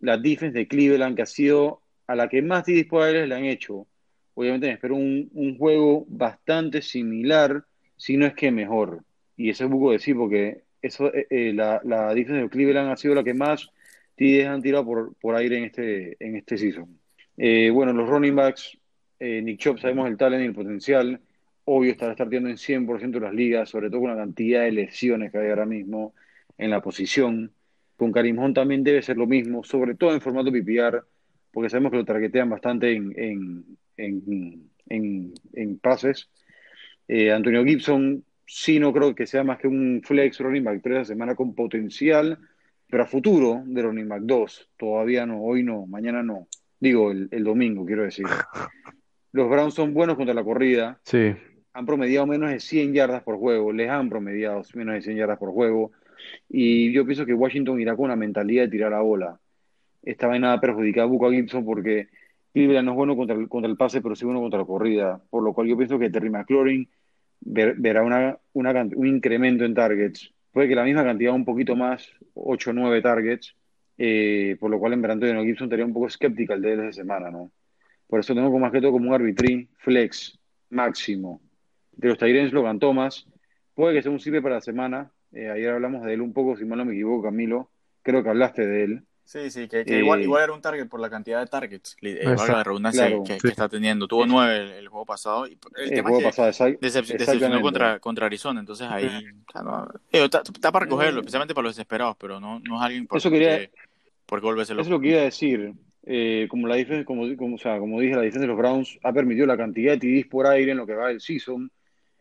[0.00, 3.34] la defense de Cleveland, que ha sido a la que más TDs por aire le
[3.34, 3.86] han hecho.
[4.34, 7.64] Obviamente me espero un, un juego bastante similar,
[7.96, 9.02] si no es que mejor.
[9.36, 12.96] Y eso es poco decir, porque eso, eh, eh, la, la defense de Cleveland ha
[12.96, 13.70] sido la que más
[14.16, 17.00] TDs han tirado por, por aire en este, en este season.
[17.36, 18.78] Eh, bueno, los running backs,
[19.18, 21.20] eh, Nick Chubb, sabemos el talent y el potencial.
[21.64, 25.32] Obvio estará starteando en 100% de las ligas, sobre todo con la cantidad de lesiones
[25.32, 26.14] que hay ahora mismo
[26.58, 27.52] en la posición.
[27.96, 31.02] Con Karim Hunt también debe ser lo mismo, sobre todo en formato PPR,
[31.52, 33.64] porque sabemos que lo targetean bastante en, en,
[33.96, 36.28] en, en, en pases.
[37.08, 40.98] Eh, Antonio Gibson, sí no creo que sea más que un flex running back 3
[40.98, 42.38] de semana con potencial,
[42.88, 44.70] pero a futuro de running back 2.
[44.76, 46.48] Todavía no, hoy no, mañana no.
[46.84, 48.26] Digo, el, el domingo, quiero decir.
[49.32, 51.34] Los Browns son buenos contra la corrida, Sí.
[51.72, 55.38] han promediado menos de 100 yardas por juego, les han promediado menos de 100 yardas
[55.38, 55.92] por juego,
[56.48, 59.40] y yo pienso que Washington irá con la mentalidad de tirar la bola.
[60.02, 62.08] Esta vaina perjudica a Buca Gibson porque
[62.52, 65.22] Cleveland no es bueno contra el, contra el pase, pero sí bueno contra la corrida,
[65.30, 66.86] por lo cual yo pienso que Terry McLaurin
[67.40, 70.34] ver- verá una, una un incremento en targets.
[70.52, 73.56] Puede que la misma cantidad, un poquito más, 8 o 9 targets,
[73.98, 76.80] eh, por lo cual en verano Antonio Gibson estaría un poco escéptica el de él
[76.80, 77.50] esa semana, ¿no?
[78.06, 80.38] Por eso tengo como más que todo como un arbitrín flex
[80.70, 81.40] máximo.
[81.92, 83.26] De los Tyrens, Logan Thomas,
[83.74, 85.10] puede que sea un sirve para la semana.
[85.32, 87.70] Eh, ayer hablamos de él un poco, si mal no me equivoco, Camilo.
[88.02, 89.02] Creo que hablaste de él.
[89.26, 91.96] Sí, sí, que, que Eh, igual, igual era un target por la cantidad de targets,
[92.02, 93.40] eh, Exacto, la redundancia claro, que, sí.
[93.40, 94.06] que está teniendo.
[94.06, 95.46] Tuvo nueve el, el juego pasado.
[95.46, 99.08] Y el El tema juego es que pasado, decep- decepcionó contra, contra Arizona, entonces ahí
[99.64, 103.16] no, está, está para recogerlo, especialmente para los desesperados, pero no, no es alguien por
[103.18, 103.70] Eso quería-
[104.28, 104.98] volverse Eso es loco.
[104.98, 105.72] lo que iba a decir.
[106.06, 109.12] Eh, como la como, como, o sea, como dije, la defensa de los Browns ha
[109.14, 111.70] permitido la cantidad de TDs por aire en lo que va del season.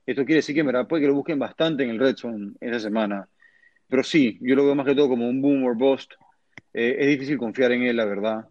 [0.06, 2.54] Esto quiere decir que en verdad puede que lo busquen bastante en el red zone
[2.62, 3.28] esa semana.
[3.90, 6.14] Pero sí, yo lo veo más que todo como un boom or bust.
[6.74, 8.48] Eh, es difícil confiar en él, la verdad.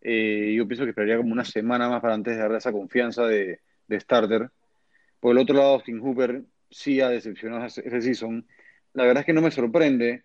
[0.00, 3.26] Eh, yo pienso que esperaría como una semana más para antes de darle esa confianza
[3.26, 4.50] de, de starter.
[5.20, 8.46] Por el otro lado, Austin Hooper sí ha decepcionado ese, season.
[8.94, 10.24] La verdad es que no me sorprende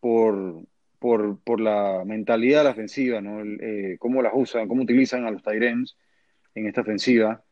[0.00, 0.64] por,
[0.98, 3.40] por, por la mentalidad de la ofensiva, ¿no?
[3.40, 5.96] El, eh, cómo las usan, cómo utilizan a los Tyrens
[6.54, 7.44] en esta ofensiva.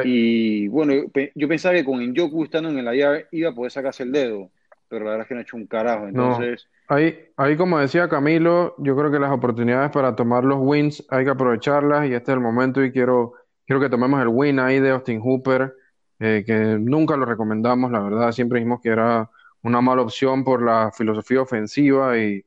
[0.00, 3.54] Y bueno, yo, pe- yo pensaba que con Njoku estando en el IR iba a
[3.54, 4.50] poder sacarse el dedo,
[4.88, 6.08] pero la verdad es que no ha hecho un carajo.
[6.08, 11.06] Entonces, Ahí, ahí, como decía Camilo, yo creo que las oportunidades para tomar los wins
[11.08, 13.34] hay que aprovecharlas y este es el momento y quiero,
[13.64, 15.72] quiero que tomemos el win ahí de Austin Hooper,
[16.18, 19.30] eh, que nunca lo recomendamos, la verdad, siempre dijimos que era
[19.62, 22.44] una mala opción por la filosofía ofensiva y,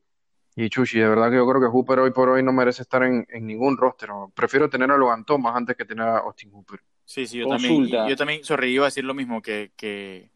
[0.57, 3.01] y Chuchi, de verdad que yo creo que Hooper hoy por hoy no merece estar
[3.03, 6.81] en, en ningún roster, prefiero tener a Logan Thomas antes que tener a Austin Hooper.
[7.05, 7.91] Sí, sí, yo Consulta.
[7.91, 10.32] también, yo también, sorry, iba a decir lo mismo, que, que,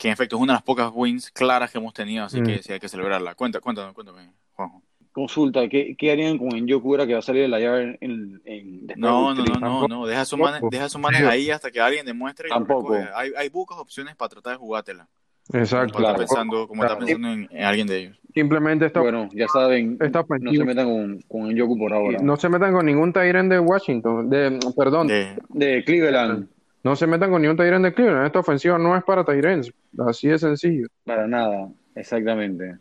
[0.00, 2.46] que en efecto es una de las pocas wins claras que hemos tenido, así Mm.
[2.46, 3.34] que sí hay que celebrarla.
[3.34, 4.82] Cuenta, cuéntame, cuéntame, Juanjo.
[5.12, 8.40] Consulta, ¿qué, qué harían con Njoku ahora que va a salir de la llave en,
[8.46, 11.80] en, No, no, no, no, no, deja esos manes, deja esos manes ahí hasta que
[11.80, 12.96] alguien demuestre y lo Tampoco.
[13.14, 15.06] Hay, hay pocas opciones para tratar de jugártela.
[15.52, 15.94] Exacto.
[15.94, 18.20] Como está pensando, como está pensando en, en alguien de ellos.
[18.32, 22.18] Simplemente esta, Bueno, ya saben, esta no se metan con, con Njoku por ahora.
[22.22, 26.48] no se metan con ningún Tyrant de Washington, de, perdón, De, De Cleveland,
[26.82, 28.26] no se metan con ningún Tyrant de Cleveland.
[28.26, 29.72] Esta ofensiva no es para Tyrants,
[30.06, 30.86] así de sencillo.
[31.04, 32.76] para nada, exactamente.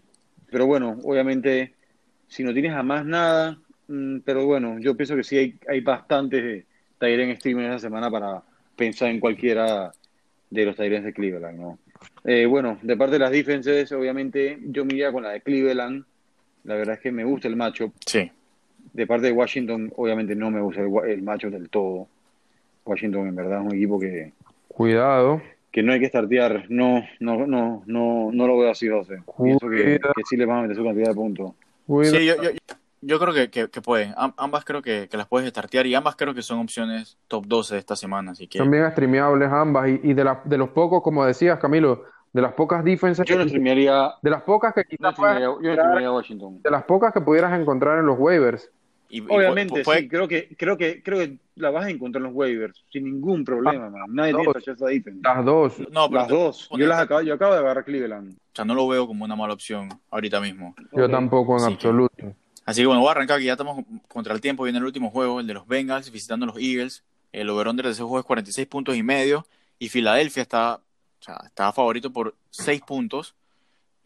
[0.51, 1.73] Pero bueno, obviamente,
[2.27, 5.81] si no tienes a más nada, mm, pero bueno, yo pienso que sí hay, hay
[5.81, 6.65] bastantes
[6.97, 8.41] Tyrant streamers esta semana para
[8.75, 9.91] pensar en cualquiera
[10.49, 11.79] de los Tyrants de Cleveland, ¿no?
[12.23, 16.05] Eh, bueno, de parte de las defenses, obviamente, yo me iría con la de Cleveland.
[16.63, 17.93] La verdad es que me gusta el matchup.
[18.05, 18.31] sí,
[18.93, 22.07] De parte de Washington, obviamente no me gusta el, el matchup del todo.
[22.89, 24.33] Washington, en verdad, es un equipo que,
[24.67, 25.41] Cuidado.
[25.71, 26.65] que no hay que startear.
[26.69, 29.21] No, no, no, no, no lo veo así, José.
[29.41, 31.51] Pienso que, que sí le van a meter su cantidad de puntos.
[31.85, 32.17] Cuidado.
[32.17, 32.49] Sí, yo, yo,
[33.01, 34.13] yo creo que, que, que pueden.
[34.37, 37.75] Ambas creo que, que las puedes startear y ambas creo que son opciones top 12
[37.75, 38.31] de esta semana.
[38.31, 39.89] Así que Son bien streameables ambas.
[39.89, 43.35] Y, y de, la- de los pocos, como decías, Camilo, de las pocas defenses, Yo
[43.37, 46.61] no que- streamearía, de las pocas que no quizás streamearía- yo no streamearía Washington.
[46.61, 48.69] de las pocas que pudieras encontrar en los waivers.
[49.09, 52.27] Y- Obviamente, puede- sí, creo que, creo que, creo que la vas a encontrar en
[52.27, 54.03] los waivers, sin ningún problema, man.
[54.09, 55.19] Nadie tiene defense.
[55.23, 55.79] Las dos.
[55.91, 56.69] No, pero Las te- dos.
[56.77, 58.33] Yo las acabo, yo acabo de agarrar Cleveland.
[58.33, 60.75] o sea, no lo veo como una mala opción ahorita mismo.
[60.95, 62.33] Yo tampoco en Así que- absoluto.
[62.65, 64.63] Así que bueno, voy a arrancar que ya estamos contra el tiempo.
[64.63, 67.03] Viene el último juego, el de los Bengals visitando a los Eagles.
[67.31, 69.45] El over-under de ese juego es 46 puntos y medio.
[69.79, 70.81] Y Filadelfia está, o
[71.23, 73.33] sea, está favorito por 6 puntos.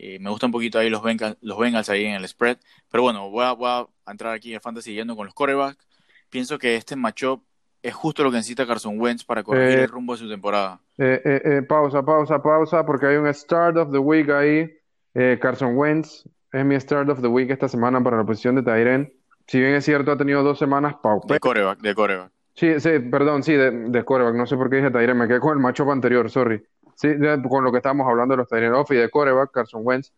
[0.06, 2.58] Eh, me gustan un poquito ahí los Bengals, los Bengals ahí en el spread.
[2.92, 3.70] Pero bueno, voy a, voy
[4.06, 5.88] a entrar aquí al fantasy yendo con los quarterbacks.
[6.30, 7.42] Pienso que este matchup
[7.82, 10.82] es justo lo que necesita Carson Wentz para corregir Eh, el rumbo de su temporada.
[10.98, 14.70] Eh, eh, pausa, pausa, pausa, porque hay un Start of the Week ahí.
[15.14, 18.64] Eh, Carson Wentz es mi Start of the Week esta semana para la posición de
[18.64, 19.14] Tyren.
[19.48, 21.40] Si bien es cierto, ha tenido dos semanas De pauperas.
[21.40, 22.32] quarterback, de quarterback.
[22.56, 24.36] Sí, sí, perdón, sí, de, de quarterback.
[24.36, 26.62] No sé por qué dije Tyren, me quedé con el matchup anterior, sorry.
[26.96, 27.10] Sí,
[27.50, 30.12] con lo que estábamos hablando de los Tyren off y de quarterback, Carson Wentz.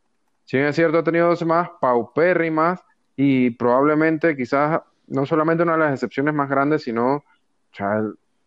[0.44, 2.84] Si bien es cierto, ha tenido dos semanas paupérrimas
[3.16, 7.24] y probablemente quizás no solamente una de las excepciones más grandes, sino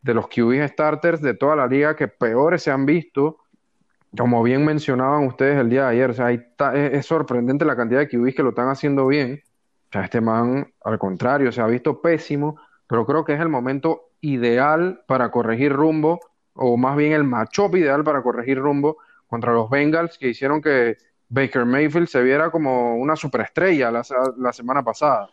[0.03, 3.39] de los QB starters de toda la liga que peores se han visto,
[4.17, 8.09] como bien mencionaban ustedes el día de ayer, o sea, es, sorprendente la cantidad de
[8.09, 9.43] QBs que lo están haciendo bien.
[9.91, 15.03] Este man, al contrario, se ha visto pésimo, pero creo que es el momento ideal
[15.07, 16.21] para corregir rumbo,
[16.59, 20.97] o más bien el matchup ideal para corregir rumbo contra los Bengals, que hicieron que
[21.29, 25.29] Baker Mayfield se viera como una superestrella la, semana pasada,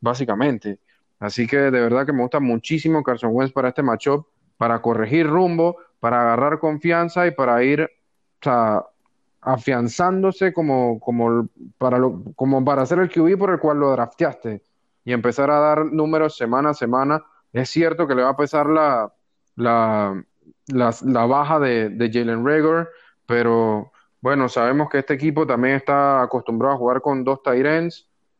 [0.00, 0.78] básicamente.
[1.18, 5.26] Así que de verdad que me gusta muchísimo Carson Wentz para este matchup, para corregir
[5.26, 7.88] rumbo, para agarrar confianza y para ir,
[9.40, 11.48] afianzándose como, como,
[11.78, 11.98] para
[12.34, 14.62] como para ser el QB por el cual lo drafteaste
[15.04, 17.24] y empezar a dar números semana a semana.
[17.52, 19.12] Es cierto que le va a pesar la,
[20.68, 22.90] la, baja de, de Jalen Reagor,
[23.26, 27.92] pero bueno, sabemos que este equipo también está acostumbrado a jugar con dos tight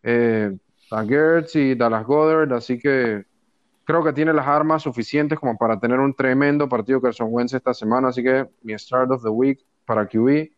[0.03, 0.57] eh,
[0.91, 3.25] Gertz y Dallas Goddard, así que
[3.85, 7.75] creo que tiene las armas suficientes como para tener un tremendo partido Carson Wentz esta
[7.75, 10.51] semana, así que mi start of the week para QB,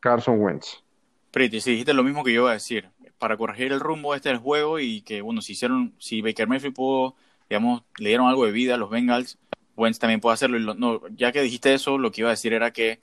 [0.00, 0.82] Carson Wentz.
[1.30, 2.90] Pretty, sí, dijiste lo mismo que yo iba a decir.
[3.18, 6.74] Para corregir el rumbo este del juego y que, bueno, si hicieron, si Baker Mayfield
[6.74, 7.14] pudo,
[7.48, 9.38] digamos, le dieron algo de vida a los Bengals,
[9.76, 10.56] Wentz también puede hacerlo.
[10.56, 13.00] Y lo- no, ya que dijiste eso, lo que iba a decir era que,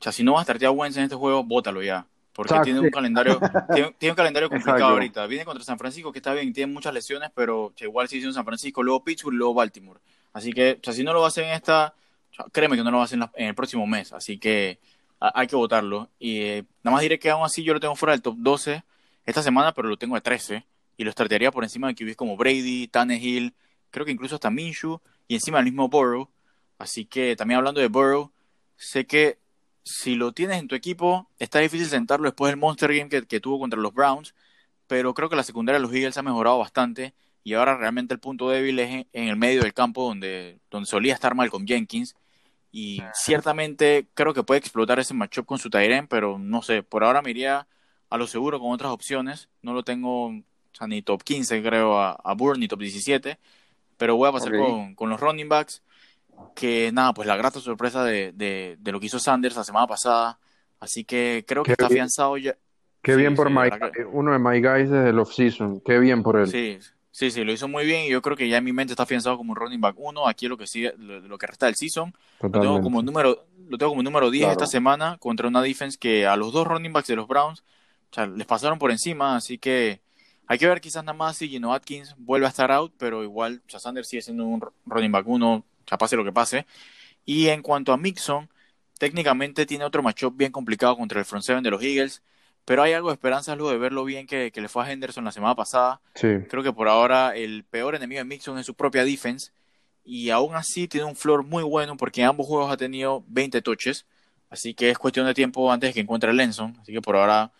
[0.00, 2.06] o sea, si no vas a startear a Wentz en este juego, bótalo ya.
[2.32, 2.64] Porque Exacto.
[2.64, 3.38] tiene un calendario,
[3.74, 4.94] tiene, tiene un calendario complicado Exacto.
[4.94, 5.26] ahorita.
[5.26, 8.34] Viene contra San Francisco, que está bien, tiene muchas lesiones, pero sea, igual sigue siendo
[8.34, 10.00] San Francisco, luego Pittsburgh luego Baltimore.
[10.32, 11.94] Así que, o sea, si no lo va a hacer en esta,
[12.32, 14.12] o sea, créeme que no lo va a hacer en, la- en el próximo mes.
[14.12, 14.80] Así que
[15.20, 16.08] a- hay que votarlo.
[16.18, 18.82] Y eh, nada más diré que aún así yo lo tengo fuera del top 12
[19.26, 20.64] esta semana, pero lo tengo de 13.
[20.96, 23.54] Y lo startearía por encima de QBs como Brady, Tannehill,
[23.90, 26.28] creo que incluso hasta Minshew y encima del mismo Burrow.
[26.78, 28.32] Así que también hablando de Burrow,
[28.76, 29.38] sé que
[29.84, 33.40] si lo tienes en tu equipo, está difícil sentarlo después del Monster Game que, que
[33.40, 34.34] tuvo contra los Browns,
[34.86, 37.14] pero creo que la secundaria de los Eagles ha mejorado bastante
[37.44, 41.12] y ahora realmente el punto débil es en, el medio del campo donde, donde solía
[41.12, 42.16] estar Malcolm Jenkins.
[42.72, 47.04] Y ciertamente creo que puede explotar ese matchup con su Tyren, pero no sé, por
[47.04, 47.68] ahora me iría
[48.10, 50.32] a lo seguro con otras opciones, no lo tengo
[50.88, 53.38] ni top 15 creo a, a ni top 17,
[53.96, 54.60] pero voy a pasar Ok.
[54.60, 55.82] con, con los running backs
[56.54, 59.86] que nada, pues la grata sorpresa de, de, de lo que hizo Sanders la semana
[59.86, 60.38] pasada.
[60.80, 61.98] Así que creo que Qué está bien.
[62.02, 62.56] afianzado ya.
[63.02, 65.80] Qué Sí, bien por sí, My que- uno de My Guys desde el off-season.
[65.84, 66.46] Qué bien por él.
[66.48, 66.78] Sí,
[67.10, 69.04] sí, sí, lo hizo muy bien y yo creo que ya en mi mente está
[69.04, 70.26] afianzado como un running back 1.
[70.26, 72.82] Aquí lo que sigue, lo, lo que resta del season, lo tengo Totalmente.
[72.82, 76.52] como número, lo tengo como número 10 esta semana contra una defense que a los
[76.52, 77.62] dos running backs de los Browns
[78.36, 80.00] les pasaron por encima, así que
[80.46, 83.62] hay que ver quizás nada más si Gino Atkins vuelve a estar out, pero igual
[83.66, 86.66] Sanders sigue siendo un running back uno, ya pase lo que pase.
[87.24, 88.48] Y en cuanto a Mixon,
[88.98, 92.22] técnicamente tiene otro matchup bien complicado contra el front seven de los Eagles,
[92.64, 95.32] pero hay algo de esperanza luego de verlo bien que, le fue a Henderson la
[95.32, 96.00] semana pasada.
[96.48, 99.52] Creo que por ahora el peor enemigo de Mixon es su propia defense
[100.04, 103.62] y aún así tiene un floor muy bueno porque en ambos juegos ha tenido 20
[103.62, 104.06] touches,
[104.50, 107.16] así que es cuestión de tiempo antes de que encuentre a Lenson, así que por
[107.16, 107.50] ahora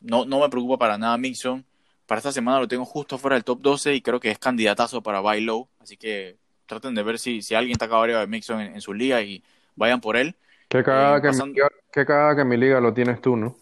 [0.00, 1.64] no, no me preocupa para nada Mixon.
[2.06, 5.02] Para esta semana lo tengo justo fuera del top 12 y creo que es candidatazo
[5.02, 6.36] para buy low, así que
[6.66, 9.42] traten de ver si, si alguien está acabado de Mixon en, su liga y
[9.74, 10.36] vayan por él.
[10.68, 13.56] Qué cagada, que, mi liga, que mi liga lo tienes tú, ¿no?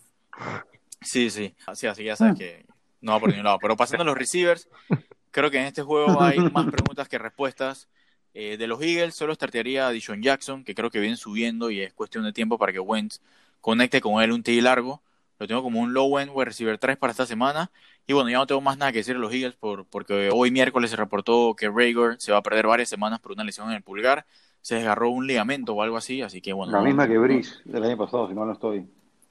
[1.00, 2.64] Sí, sí, así, así ya sabes que
[3.00, 3.58] no va por ningún lado.
[3.60, 4.68] Pero pasando a los receivers,
[5.30, 7.88] creo que en este juego hay más preguntas que respuestas.
[8.32, 11.82] Eh, de los Eagles solo startearía a Dishon Jackson, que creo que viene subiendo y
[11.82, 13.20] es cuestión de tiempo para que Wentz
[13.60, 15.02] conecte con él un TI largo.
[15.38, 17.70] Lo tengo como un low end wide receiver 3 para esta semana.
[18.06, 20.50] Y bueno, ya no tengo más nada que decir de los Eagles por, porque hoy
[20.50, 23.76] miércoles se reportó que Rager se va a perder varias semanas por una lesión en
[23.76, 24.26] el pulgar.
[24.60, 26.72] Se desgarró un ligamento o algo así, así que bueno.
[26.72, 28.80] La misma que Brice del año pasado, si no, no estoy.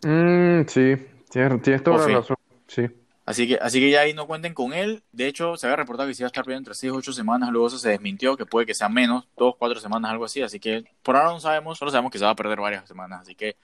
[0.04, 0.95] Mm, sí,
[1.30, 2.38] tienes, tienes toda la razón.
[2.68, 2.88] Sí.
[3.26, 5.01] Así que, así que ya ahí no cuenten con él.
[5.14, 7.14] De hecho, se había reportado que se iba a estar perdiendo entre 6 y 8
[7.14, 7.51] semanas.
[7.51, 10.41] Luego eso se desmintió, que puede que sea menos, 2, 4 semanas, algo así.
[10.41, 13.22] Así que por ahora no sabemos, solo sabemos que se va a perder varias semanas.
[13.22, 13.56] Así que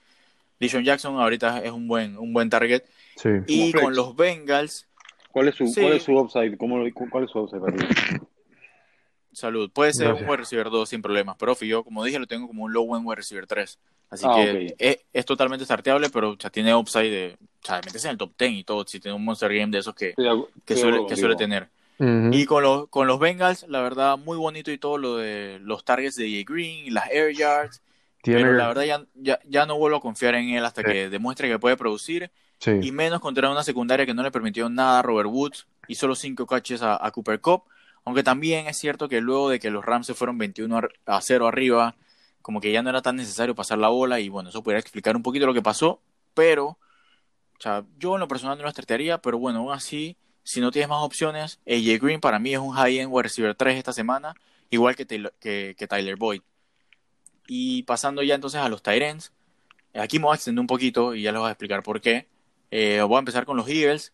[0.60, 2.82] Dishon Jackson ahorita es un buen, un buen target.
[3.16, 3.30] Sí.
[3.46, 4.86] Y con los Bengals.
[5.32, 6.56] ¿Cuál es su, ¿cuál es su upside?
[6.58, 7.76] ¿Cómo, ¿Cuál es su upside para
[9.32, 9.70] Salud.
[9.70, 11.36] Puede ser un wide receiver 2 sin problemas.
[11.38, 13.78] Pero yo, como dije, lo tengo como un low end wide receiver 3.
[14.10, 17.36] Así ah, que es, totalmente starteable, pero ya tiene upside de.
[17.62, 18.84] O sea, meterse en el top 10 y todo.
[18.86, 20.14] Si tiene un monster game de esos que,
[20.64, 21.68] que, suele, que suele tener.
[22.32, 25.84] Y con los, con los Bengals, la verdad, muy bonito y todo lo de los
[25.84, 27.82] targets de Jay Green, las air yards.
[28.22, 31.48] Pero la verdad ya, ya, ya, no vuelvo a confiar en él hasta que demuestre
[31.48, 32.30] que puede producir.
[32.82, 36.14] Y menos contra una secundaria que no le permitió nada a Robert Woods y solo
[36.14, 37.62] 5 catches a, a, Cooper Cup.
[38.04, 41.48] Aunque también es cierto que luego de que los Rams se fueron 21 a 0
[41.48, 41.96] arriba,
[42.42, 45.16] como que ya no era tan necesario pasar la bola y bueno, eso podría explicar
[45.16, 46.02] un poquito lo que pasó,
[46.34, 46.78] pero
[47.60, 50.70] o sea, yo en lo personal no lo trataría, pero bueno, aún así, si no
[50.70, 54.34] tienes más opciones, AJ Green para mí es un high-end wide receiver 3 esta semana,
[54.70, 56.40] igual que, que, Tyler Boyd.
[57.52, 59.32] Y pasando ya entonces a los Tyrants,
[59.94, 62.28] aquí me voy a extender un poquito y ya les voy a explicar por qué.
[62.70, 64.12] Eh, voy a empezar con los Eagles,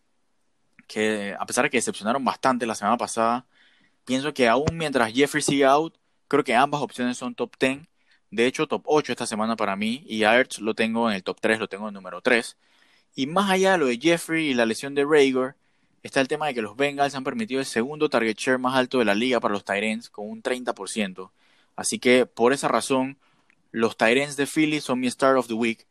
[0.87, 3.45] que a pesar de que decepcionaron bastante la semana pasada,
[4.05, 5.95] pienso que aún mientras Jeffrey sigue out,
[6.27, 7.81] creo que ambas opciones son top 10.
[8.31, 11.37] De hecho, top 8 esta semana para mí, y a lo tengo en el top
[11.39, 12.57] 3, lo tengo en el número 3.
[13.13, 15.53] Y más allá de lo de Jeffrey y la lesión de Rager,
[16.01, 18.97] está el tema de que los Bengals han permitido el segundo target share más alto
[18.97, 21.29] de la liga para los Tyrants con un 30%.
[21.75, 23.19] Así que por esa razón,
[23.77, 25.85] los Tyrants de Philly son mi Star of the Week.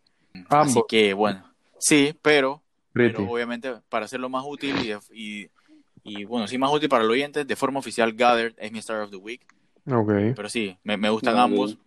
[0.49, 2.63] Así que bueno, sí, pero,
[2.95, 4.75] obviamente para hacerlo más útil
[5.13, 5.49] y,
[6.03, 9.03] y, bueno, sí más útil para el oyente, de forma oficial Gather es mi Star
[9.03, 9.41] of the Week.
[9.89, 10.35] Okay.
[10.35, 11.79] Pero sí, me, gustan ambos.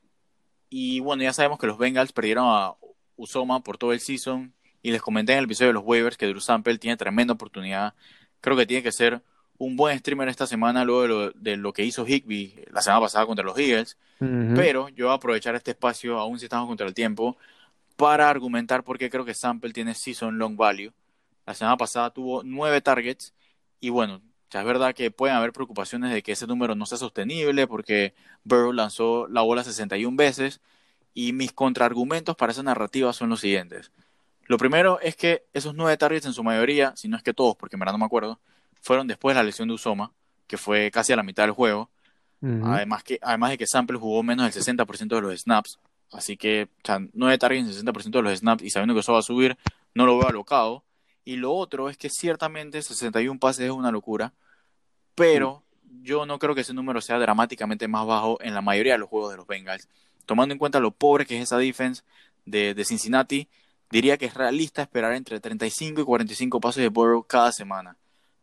[0.70, 2.74] Y bueno, ya sabemos que los Bengals perdieron a
[3.18, 4.54] Usoma por todo el season.
[4.82, 7.93] Y les comenté en el episodio de los waivers que Drew Sample tiene tremenda oportunidad.
[8.39, 9.22] Creo que tiene que ser
[9.60, 13.01] un buen streamer esta semana luego de lo, de lo que hizo Higby la semana
[13.01, 13.97] pasada contra los Eagles.
[14.18, 17.38] Pero yo voy a aprovechar este espacio, aún si estamos contra el tiempo,
[17.95, 20.91] para argumentar por qué creo que Sample tiene season long value.
[21.45, 23.34] La semana pasada tuvo nueve targets
[23.80, 26.97] y bueno, ya es verdad que pueden haber preocupaciones de que ese número no sea
[26.97, 30.62] sostenible porque Burrow lanzó la bola 61 veces
[31.14, 33.91] y mis contraargumentos para esa narrativa son los siguientes.
[34.45, 37.55] Lo primero es que esos nueve targets en su mayoría, si no es que todos,
[37.55, 38.39] porque en verdad no me acuerdo,
[38.82, 40.11] fueron después de la lesión de Usoma,
[40.47, 41.89] que fue casi a la mitad del juego.
[42.41, 45.80] además, que, además de que Sample jugó menos del 60% de los snaps.
[46.11, 49.13] Así que, o sea, 9 targets en 60% de los snaps y sabiendo que eso
[49.13, 49.57] va a subir,
[49.93, 50.84] no lo veo alocado.
[51.23, 54.34] Y lo otro es que ciertamente 61 pases es una locura,
[55.15, 55.63] pero
[56.01, 59.09] yo no creo que ese número sea dramáticamente más bajo en la mayoría de los
[59.09, 59.88] juegos de los Bengals.
[60.25, 62.03] Tomando en cuenta lo pobre que es esa defense
[62.45, 63.47] de, Cincinnati,
[63.91, 67.97] diría que es realista esperar entre 35 y 45 pases de Burrow cada semana.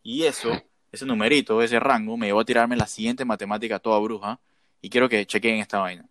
[0.09, 0.53] Y eso,
[0.93, 4.39] ese numerito, ese rango, me llevó a tirarme la siguiente matemática toda bruja,
[4.81, 6.09] y quiero que chequeen esta vaina.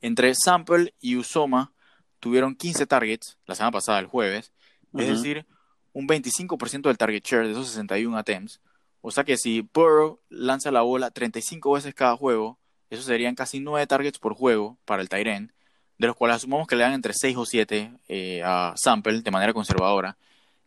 [0.00, 1.72] Entre Sample y Usoma
[2.18, 4.52] tuvieron 15 targets la semana pasada, el jueves,
[4.98, 5.46] es decir,
[5.92, 8.60] un 25% del target share de esos 61 attempts.
[9.02, 12.58] O sea que si Burrow lanza la bola 35 veces cada juego,
[12.90, 15.52] eso serían casi 9 targets por juego para el Tyren,
[15.96, 19.30] de los cuales asumamos que le dan entre 6 o 7 eh, a Sample de
[19.30, 20.18] manera conservadora.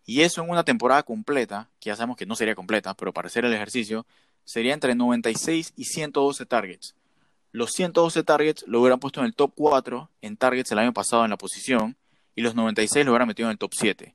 [0.06, 3.28] Y eso en una temporada completa, que ya sabemos que no sería completa, pero para
[3.28, 4.06] hacer el ejercicio,
[4.44, 6.96] sería entre 96 y 112 targets.
[7.52, 11.24] los 112 targets lo hubieran puesto en el top 4 en targets el año pasado
[11.24, 11.96] en la posición
[12.36, 14.14] y los 96 lo hubieran metido en el top 7.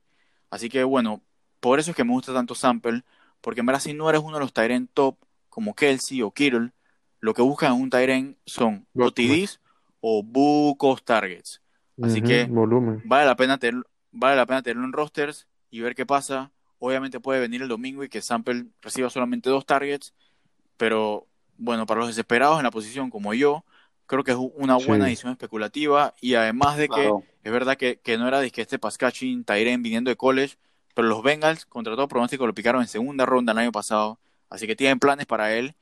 [0.51, 1.23] Así que bueno,
[1.59, 3.03] por eso es que me gusta tanto Sample,
[3.41, 5.17] porque en verdad si no eres uno de los Tyrant top
[5.49, 6.73] como Kelsey o Kittle,
[7.21, 9.59] lo que buscan en un Tyrant son o TDs
[10.01, 11.61] o bucos targets.
[12.03, 13.83] Así que vale la pena tener,
[14.13, 16.51] vale la pena tenerlo en rosters y ver qué pasa.
[16.79, 20.15] Obviamente puede venir el domingo y que Sample reciba solamente dos targets,
[20.77, 23.65] pero bueno, para los desesperados en la posición como yo,
[24.07, 27.13] creo que es una buena edición especulativa y además de que
[27.45, 30.57] es verdad que, no era de que este Pascachin Tyren viniendo de college,
[30.95, 34.19] pero los Bengals contra todo pronóstico lo picaron en segunda ronda el año pasado,
[34.49, 35.75] así que tienen planes para él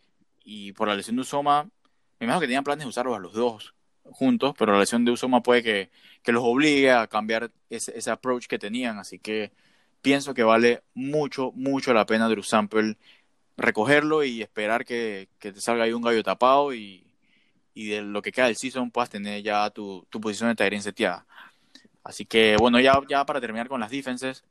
[0.45, 1.70] y por la lesión de Usoma,
[2.18, 3.74] me imagino que tenían planes de usarlos a los dos
[4.05, 5.91] juntos, pero la lesión de Usoma puede que,
[6.30, 9.53] los obligue a cambiar ese, ese approach que tenían, así que
[10.03, 12.96] pienso que vale mucho, mucho la pena Drew Sample
[13.59, 17.05] recogerlo y esperar que, te salga ahí un gallo tapado y,
[17.74, 21.26] de lo que queda del season puedas tener ya tu, posición de Tyrion seteada.
[22.03, 24.44] Así que bueno, ya, ya para terminar con las defenses,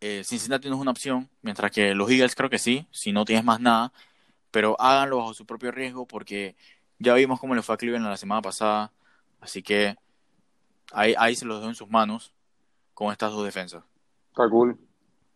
[0.00, 3.24] eh, Cincinnati no es una opción, mientras que los Eagles creo que sí, si no
[3.24, 3.92] tienes más nada,
[4.50, 6.56] pero háganlo bajo su propio riesgo porque
[6.98, 8.92] ya vimos cómo le fue a Cleveland la semana pasada,
[9.40, 9.96] así que
[10.92, 12.32] ahí, ahí se los dejo en sus manos
[12.94, 13.84] con estas dos defensas.
[14.30, 14.76] Está cool.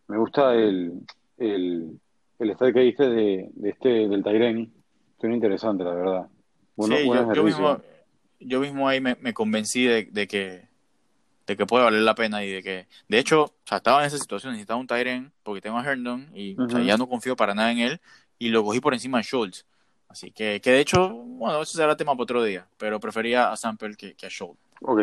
[0.07, 1.01] Me gusta el,
[1.37, 1.99] el,
[2.39, 4.71] el que diste de, de este del Tairen.
[5.19, 6.27] Suena interesante, la verdad.
[6.77, 7.77] sí, yo, mismo,
[8.39, 10.67] yo mismo ahí me, convencí de, que
[11.47, 14.07] de que puede valer la pena y de que, de hecho, o sea, estaba en
[14.07, 17.71] esa situación, necesitaba un Tyren porque tengo a Herndon y ya no confío para nada
[17.71, 18.01] en él
[18.39, 19.65] y lo cogí por encima de Schultz.
[20.07, 23.57] Así que, que de hecho, bueno, eso será tema para otro día, pero prefería a
[23.57, 24.59] Sample que, que a Schultz.
[24.81, 25.01] Ok,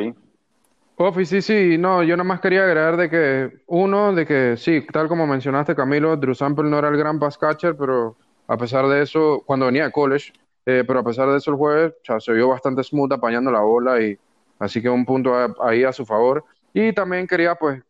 [0.97, 4.87] Ofi, sí, sí, no, yo nada más quería agregar de que, uno, de que sí,
[4.93, 8.17] tal como mencionaste, Camilo, Drew Sample no era el gran pass catcher, pero
[8.47, 10.33] a pesar de eso, cuando venía de college,
[10.67, 14.01] eh, pero a pesar de eso el jueves, se vio bastante smooth apañando la bola
[14.01, 14.17] y
[14.59, 16.45] así que un punto ahí a su favor.
[16.75, 17.83] Y también quería, pues,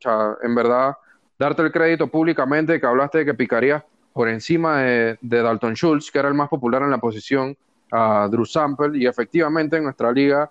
[0.42, 0.96] en verdad,
[1.38, 3.82] darte el crédito públicamente que hablaste de que picarías
[4.12, 7.56] por encima de, de Dalton Schultz, que era el más popular en la posición,
[7.90, 10.50] a Drew Sample, y efectivamente en nuestra liga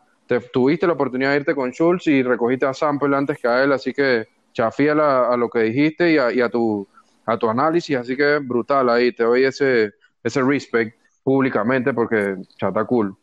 [0.54, 3.72] tuviste la oportunidad de irte con Schultz y recogiste a Sample antes que a él,
[3.72, 6.88] así que chafía a, lo que dijiste y a, tu,
[7.26, 9.92] a tu análisis, así que brutal ahí, te doy ese,
[10.24, 13.16] ese respect públicamente porque ya está cool.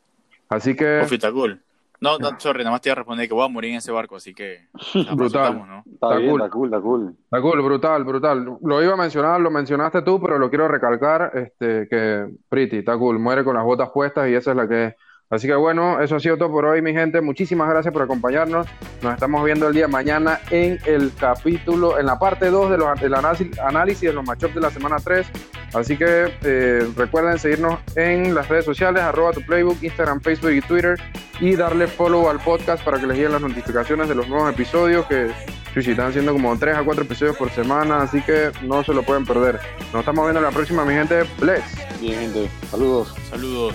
[0.48, 1.00] Así que...
[1.00, 1.60] está cool.
[2.00, 3.90] No, no, sorry, nada más te iba a responder que voy a morir en ese
[3.90, 4.68] barco, así que...
[5.16, 5.82] brutal.
[5.92, 6.40] Está, cool.
[6.40, 7.16] está cool, está cool.
[7.24, 8.58] Está cool, brutal, brutal.
[8.62, 12.96] Lo iba a mencionar, lo mencionaste tú, pero lo quiero recalcar, este, que Pretty, está
[12.96, 14.94] cool, muere con las botas puestas y esa es la que
[15.30, 17.20] Así que bueno, eso ha sido todo por hoy, mi gente.
[17.20, 18.66] Muchísimas gracias por acompañarnos.
[19.02, 22.78] Nos estamos viendo el día de mañana en el capítulo, en la parte 2 de
[22.78, 25.26] los, del análisis de los matchups de la semana 3.
[25.74, 30.60] Así que eh, recuerden seguirnos en las redes sociales, arroba tu playbook, Instagram, Facebook y
[30.62, 30.98] Twitter.
[31.40, 35.06] Y darle follow al podcast para que les lleguen las notificaciones de los nuevos episodios
[35.06, 35.30] que
[35.76, 38.02] están haciendo como 3 a 4 episodios por semana.
[38.02, 39.60] Así que no se lo pueden perder.
[39.92, 41.24] Nos estamos viendo la próxima, mi gente.
[41.38, 41.64] Bless.
[42.00, 42.50] Bien, gente.
[42.70, 43.14] Saludos.
[43.30, 43.74] Saludos.